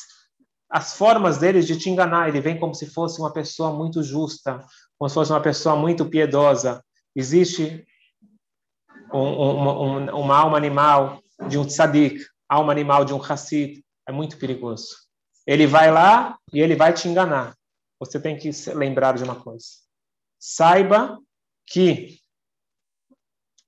as 0.68 0.96
formas 0.96 1.38
deles 1.38 1.68
de 1.68 1.78
te 1.78 1.88
enganar. 1.88 2.28
Ele 2.28 2.40
vem 2.40 2.58
como 2.58 2.74
se 2.74 2.86
fosse 2.86 3.20
uma 3.20 3.32
pessoa 3.32 3.72
muito 3.72 4.02
justa, 4.02 4.60
como 4.98 5.08
se 5.08 5.14
fosse 5.14 5.30
uma 5.32 5.40
pessoa 5.40 5.76
muito 5.76 6.04
piedosa. 6.06 6.84
Existe 7.14 7.86
um, 9.12 9.18
um, 9.18 9.68
um, 9.68 10.20
uma 10.20 10.36
alma 10.36 10.56
animal 10.56 11.22
de 11.48 11.58
um 11.58 11.66
tzadik, 11.66 12.24
alma 12.48 12.72
animal 12.72 13.04
de 13.04 13.12
um 13.12 13.22
hassid. 13.22 13.84
É 14.08 14.12
muito 14.12 14.36
perigoso. 14.38 14.96
Ele 15.46 15.66
vai 15.66 15.90
lá 15.90 16.38
e 16.52 16.60
ele 16.60 16.76
vai 16.76 16.92
te 16.92 17.08
enganar 17.08 17.56
você 18.04 18.18
tem 18.18 18.36
que 18.36 18.50
lembrar 18.74 19.14
de 19.14 19.22
uma 19.22 19.40
coisa. 19.40 19.64
Saiba 20.36 21.20
que 21.64 22.18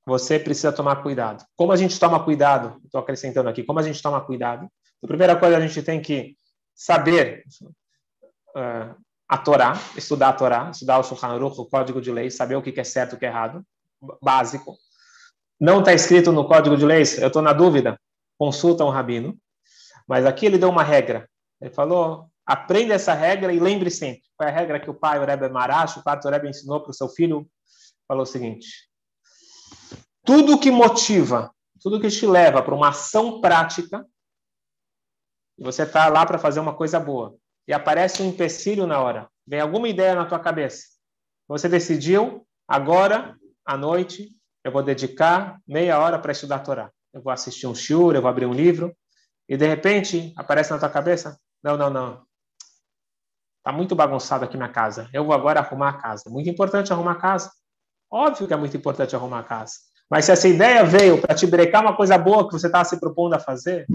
você 0.05 0.41
precisa 0.41 0.73
tomar 0.73 1.05
cuidado. 1.05 1.45
Como 1.55 1.71
a 1.71 1.77
gente 1.77 1.99
toma 2.01 2.23
cuidado? 2.25 2.81
Estou 2.85 3.01
acrescentando 3.01 3.49
aqui. 3.49 3.63
Como 3.63 3.79
a 3.79 3.83
gente 3.83 4.03
toma 4.03 4.21
cuidado? 4.25 4.69
A 5.03 5.07
primeira 5.07 5.39
coisa, 5.39 5.57
a 5.57 5.61
gente 5.61 5.81
tem 5.83 6.03
que 6.03 6.37
saber 6.75 7.45
uh, 8.57 9.01
a 9.29 9.39
Torá, 9.39 9.73
estudar 9.97 10.29
a 10.31 10.33
Torá, 10.33 10.71
estudar 10.71 10.99
o 10.99 11.05
Shulchan 11.05 11.29
Aruch, 11.29 11.61
o 11.61 11.67
Código 11.67 12.01
de 12.01 12.13
Leis, 12.13 12.37
saber 12.37 12.57
o 12.57 12.63
que 12.63 12.79
é 12.79 12.85
certo 12.85 13.13
e 13.13 13.17
o 13.17 13.19
que 13.19 13.27
é 13.27 13.29
errado, 13.29 13.65
básico. 14.23 14.77
Não 15.59 15.79
está 15.81 15.93
escrito 15.93 16.31
no 16.33 16.47
Código 16.47 16.77
de 16.77 16.85
Leis, 16.85 17.19
eu 17.19 17.29
estou 17.29 17.43
na 17.43 17.53
dúvida, 17.53 17.99
consulta 18.39 18.85
um 18.85 18.91
rabino. 18.91 19.37
Mas 20.07 20.27
aqui 20.27 20.45
ele 20.45 20.59
deu 20.59 20.69
uma 20.69 20.83
regra. 20.83 21.29
Ele 21.61 21.71
falou, 21.71 22.29
Aprenda 22.47 22.95
essa 22.95 23.15
regra 23.15 23.53
e 23.53 23.59
lembre 23.59 23.91
sempre. 23.91 24.23
Foi 24.37 24.47
a 24.47 24.51
regra 24.51 24.79
que 24.79 24.91
o 24.91 24.95
pai, 24.95 25.19
o 25.19 25.25
Rebbe 25.25 25.49
Marash, 25.49 25.97
o 25.97 26.03
quarto 26.03 26.29
Rebbe 26.29 26.49
ensinou 26.49 26.81
para 26.81 26.91
o 26.91 26.95
seu 26.95 27.09
filho. 27.09 27.49
Falou 28.07 28.25
o 28.25 28.27
seguinte: 28.27 28.67
tudo 30.25 30.61
que 30.61 30.71
motiva, 30.71 31.55
tudo 31.81 32.01
que 32.01 32.09
te 32.09 32.27
leva 32.27 32.63
para 32.63 32.75
uma 32.75 32.89
ação 32.89 33.41
prática, 33.41 34.07
você 35.59 35.85
está 35.85 36.09
lá 36.09 36.27
para 36.27 36.39
fazer 36.39 36.61
uma 36.61 36.75
coisa 36.75 37.01
boa, 37.01 37.35
e 37.67 37.73
aparece 37.73 38.23
um 38.23 38.29
empecilho 38.29 38.87
na 38.87 39.01
hora, 39.01 39.29
vem 39.47 39.61
alguma 39.61 39.89
ideia 39.89 40.15
na 40.15 40.27
tua 40.27 40.39
cabeça. 40.39 40.85
Você 41.49 41.69
decidiu, 41.69 42.47
agora, 42.67 43.37
à 43.65 43.77
noite, 43.77 44.31
eu 44.63 44.73
vou 44.73 44.83
dedicar 44.83 45.61
meia 45.67 45.99
hora 45.99 46.19
para 46.19 46.33
estudar 46.33 46.57
a 46.57 46.61
Torá. 46.61 46.91
Eu 47.13 47.23
vou 47.23 47.33
assistir 47.33 47.67
um 47.67 47.75
shiur, 47.75 48.15
eu 48.15 48.23
vou 48.23 48.31
abrir 48.31 48.47
um 48.47 48.53
livro, 48.53 48.95
e 49.49 49.57
de 49.57 49.67
repente 49.67 50.33
aparece 50.37 50.73
na 50.73 50.79
tua 50.79 50.89
cabeça, 50.89 51.39
não, 51.63 51.77
não, 51.77 51.91
não. 51.91 52.25
Está 53.59 53.73
muito 53.73 53.95
bagunçado 53.95 54.45
aqui 54.45 54.57
na 54.57 54.69
casa. 54.69 55.09
Eu 55.13 55.25
vou 55.25 55.35
agora 55.35 55.61
arrumar 55.61 55.89
a 55.89 55.93
casa. 55.95 56.25
Muito 56.29 56.51
importante 56.51 56.93
arrumar 56.93 57.13
a 57.13 57.17
casa. 57.17 57.51
Óbvio 58.11 58.47
que 58.47 58.53
é 58.53 58.57
muito 58.57 58.77
importante 58.77 59.17
arrumar 59.17 59.39
a 59.39 59.43
casa. 59.43 59.73
Mas 60.11 60.27
se 60.27 60.33
essa 60.33 60.47
ideia 60.47 60.85
veio 60.85 61.21
para 61.21 61.35
te 61.35 61.47
brecar 61.47 61.81
uma 61.81 61.97
coisa 61.97 62.19
boa 62.19 62.47
que 62.47 62.53
você 62.53 62.67
estava 62.67 62.85
se 62.85 63.01
propondo 63.01 63.35
a 63.35 63.39
fazer, 63.39 63.87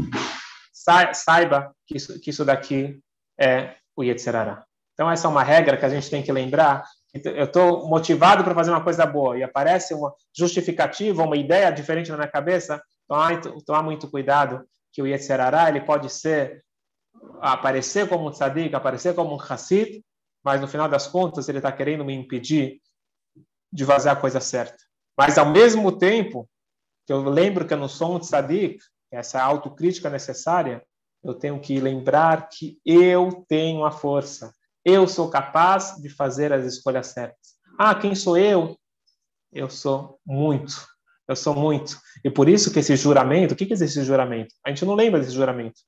saiba 0.73 1.71
que 1.86 1.97
isso, 1.97 2.19
que 2.19 2.32
isso 2.32 2.43
daqui 2.43 2.99
é 3.39 3.75
o 3.95 4.04
Yetzirará. 4.04 4.65
Então, 4.93 5.10
essa 5.10 5.28
é 5.28 5.32
uma 5.32 5.43
regra 5.43 5.78
que 5.78 5.86
a 5.86 5.89
gente 5.89 6.10
tem 6.10 6.21
que 6.21 6.32
lembrar. 6.32 6.84
Eu 7.13 7.45
estou 7.45 7.88
motivado 7.88 8.43
para 8.43 8.54
fazer 8.54 8.71
uma 8.71 8.84
coisa 8.84 9.06
boa 9.06 9.38
e 9.38 9.43
aparece 9.43 9.93
uma 9.93 10.13
justificativa, 10.36 11.23
uma 11.23 11.38
ideia 11.38 11.71
diferente 11.71 12.12
na 12.12 12.17
minha 12.17 12.28
cabeça, 12.28 12.82
tomar, 13.08 13.39
tomar 13.65 13.82
muito 13.82 14.10
cuidado 14.12 14.67
que 14.91 15.02
o 15.02 15.08
Yetzirará 15.08 15.69
ele 15.69 15.82
pode 15.82 16.10
ser 16.10 16.63
aparecer 17.41 18.08
como 18.08 18.28
um 18.28 18.32
tzadik, 18.32 18.75
aparecer 18.75 19.15
como 19.15 19.34
um 19.36 19.39
hassid, 19.39 20.04
mas 20.43 20.60
no 20.62 20.67
final 20.67 20.89
das 20.89 21.08
contas 21.08 21.47
ele 21.47 21.60
está 21.60 21.71
querendo 21.71 22.06
me 22.06 22.13
impedir 22.13 22.82
de 23.71 23.86
fazer 23.86 24.10
a 24.10 24.15
coisa 24.15 24.39
certa. 24.39 24.78
Mas 25.17 25.38
ao 25.38 25.49
mesmo 25.49 25.97
tempo 25.97 26.49
que 27.06 27.13
eu 27.13 27.21
lembro 27.23 27.65
que 27.65 27.73
eu 27.73 27.78
não 27.78 27.88
sou 27.88 28.15
um 28.15 28.19
tzadik, 28.19 28.80
essa 29.12 29.41
autocrítica 29.41 30.10
necessária, 30.10 30.84
eu 31.23 31.34
tenho 31.34 31.60
que 31.60 31.79
lembrar 31.79 32.49
que 32.49 32.79
eu 32.86 33.45
tenho 33.47 33.84
a 33.84 33.91
força. 33.91 34.53
Eu 34.84 35.08
sou 35.08 35.29
capaz 35.29 35.95
de 36.01 36.10
fazer 36.10 36.53
as 36.53 36.65
escolhas 36.65 37.08
certas. 37.08 37.55
Ah, 37.77 37.93
quem 37.95 38.15
sou 38.15 38.38
eu? 38.38 38.77
Eu 39.51 39.69
sou 39.69 40.19
muito. 40.25 40.88
Eu 41.27 41.36
sou 41.36 41.53
muito. 41.53 41.99
E 42.23 42.29
por 42.29 42.49
isso 42.49 42.71
que 42.71 42.79
esse 42.79 42.95
juramento, 42.95 43.53
o 43.53 43.55
que 43.55 43.71
é 43.71 43.73
esse 43.73 44.03
juramento? 44.03 44.53
A 44.65 44.69
gente 44.69 44.86
não 44.86 44.95
lembra 44.95 45.19
desse 45.19 45.34
juramento. 45.34 45.79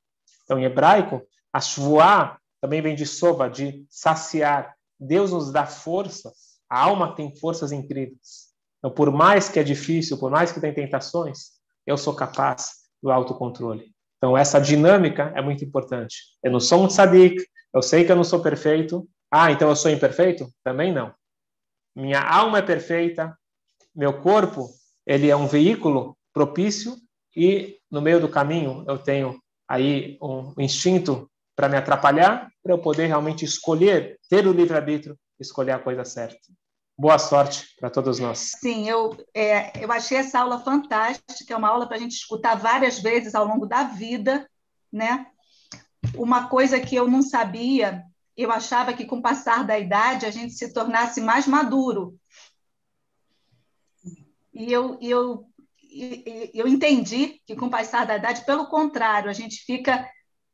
Então, 0.43 0.59
em 0.59 0.65
hebraico, 0.65 1.21
a 1.51 1.59
shvuah 1.59 2.37
também 2.59 2.81
vem 2.81 2.95
de 2.95 3.05
sova, 3.05 3.49
de 3.49 3.85
saciar. 3.89 4.75
Deus 4.99 5.31
nos 5.31 5.51
dá 5.51 5.65
forças. 5.65 6.59
A 6.69 6.79
alma 6.81 7.15
tem 7.15 7.35
forças 7.35 7.71
incríveis. 7.71 8.51
Então, 8.77 8.91
por 8.91 9.11
mais 9.11 9.49
que 9.49 9.59
é 9.59 9.63
difícil, 9.63 10.17
por 10.17 10.29
mais 10.29 10.51
que 10.51 10.59
tem 10.59 10.73
tentações, 10.73 11.51
eu 11.85 11.97
sou 11.97 12.13
capaz 12.13 12.81
do 13.01 13.11
autocontrole. 13.11 13.93
Então, 14.21 14.37
essa 14.37 14.61
dinâmica 14.61 15.33
é 15.35 15.41
muito 15.41 15.65
importante. 15.65 16.15
Eu 16.43 16.51
não 16.51 16.59
sou 16.59 16.83
um 16.83 16.87
tzadik, 16.87 17.43
eu 17.73 17.81
sei 17.81 18.05
que 18.05 18.11
eu 18.11 18.15
não 18.15 18.23
sou 18.23 18.39
perfeito. 18.39 19.09
Ah, 19.31 19.51
então 19.51 19.67
eu 19.67 19.75
sou 19.75 19.89
imperfeito? 19.89 20.47
Também 20.63 20.93
não. 20.93 21.11
Minha 21.95 22.21
alma 22.21 22.59
é 22.59 22.61
perfeita, 22.61 23.35
meu 23.95 24.21
corpo, 24.21 24.69
ele 25.07 25.27
é 25.27 25.35
um 25.35 25.47
veículo 25.47 26.15
propício 26.31 26.95
e 27.35 27.79
no 27.89 27.99
meio 27.99 28.19
do 28.19 28.29
caminho 28.29 28.85
eu 28.87 28.99
tenho 28.99 29.41
aí 29.67 30.19
um 30.21 30.53
instinto 30.59 31.27
para 31.55 31.67
me 31.67 31.75
atrapalhar, 31.75 32.47
para 32.61 32.73
eu 32.73 32.77
poder 32.77 33.07
realmente 33.07 33.43
escolher, 33.43 34.19
ter 34.29 34.45
o 34.45 34.53
livre-arbítrio, 34.53 35.17
escolher 35.39 35.71
a 35.71 35.79
coisa 35.79 36.05
certa. 36.05 36.37
Boa 36.97 37.17
sorte 37.17 37.75
para 37.79 37.89
todos 37.89 38.19
nós. 38.19 38.53
Sim, 38.59 38.87
eu, 38.87 39.17
é, 39.33 39.83
eu 39.83 39.91
achei 39.91 40.17
essa 40.17 40.39
aula 40.39 40.59
fantástica, 40.59 41.53
é 41.53 41.57
uma 41.57 41.69
aula 41.69 41.87
para 41.87 41.97
a 41.97 41.99
gente 41.99 42.11
escutar 42.11 42.55
várias 42.55 42.99
vezes 42.99 43.33
ao 43.33 43.45
longo 43.45 43.65
da 43.65 43.83
vida, 43.83 44.47
né? 44.91 45.25
Uma 46.15 46.47
coisa 46.47 46.79
que 46.79 46.95
eu 46.95 47.07
não 47.07 47.21
sabia, 47.21 48.03
eu 48.35 48.51
achava 48.51 48.93
que 48.93 49.05
com 49.05 49.17
o 49.17 49.21
passar 49.21 49.65
da 49.65 49.79
idade 49.79 50.25
a 50.25 50.31
gente 50.31 50.53
se 50.53 50.73
tornasse 50.73 51.21
mais 51.21 51.47
maduro. 51.47 52.19
E 54.53 54.71
eu, 54.71 54.97
eu, 55.01 55.45
eu 56.53 56.67
entendi 56.67 57.41
que 57.45 57.55
com 57.55 57.67
o 57.67 57.71
passar 57.71 58.05
da 58.05 58.17
idade, 58.17 58.45
pelo 58.45 58.67
contrário, 58.67 59.29
a 59.29 59.33
gente 59.33 59.63
fica 59.65 60.07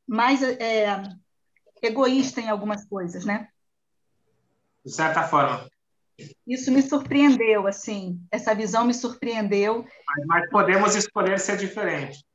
mais 0.08 0.42
é, 0.42 1.04
egoísta 1.82 2.40
em 2.40 2.50
algumas 2.50 2.86
coisas, 2.86 3.26
né? 3.26 3.50
De 4.86 4.92
certa 4.94 5.28
forma. 5.28 5.68
Isso 6.48 6.72
me 6.72 6.82
surpreendeu, 6.82 7.68
assim, 7.68 8.20
essa 8.32 8.54
visão 8.56 8.86
me 8.86 8.94
surpreendeu. 8.94 9.84
Mas, 9.84 10.26
mas 10.26 10.50
podemos 10.50 10.96
escolher 10.96 11.40
ser 11.40 11.58
diferente. 11.58 12.26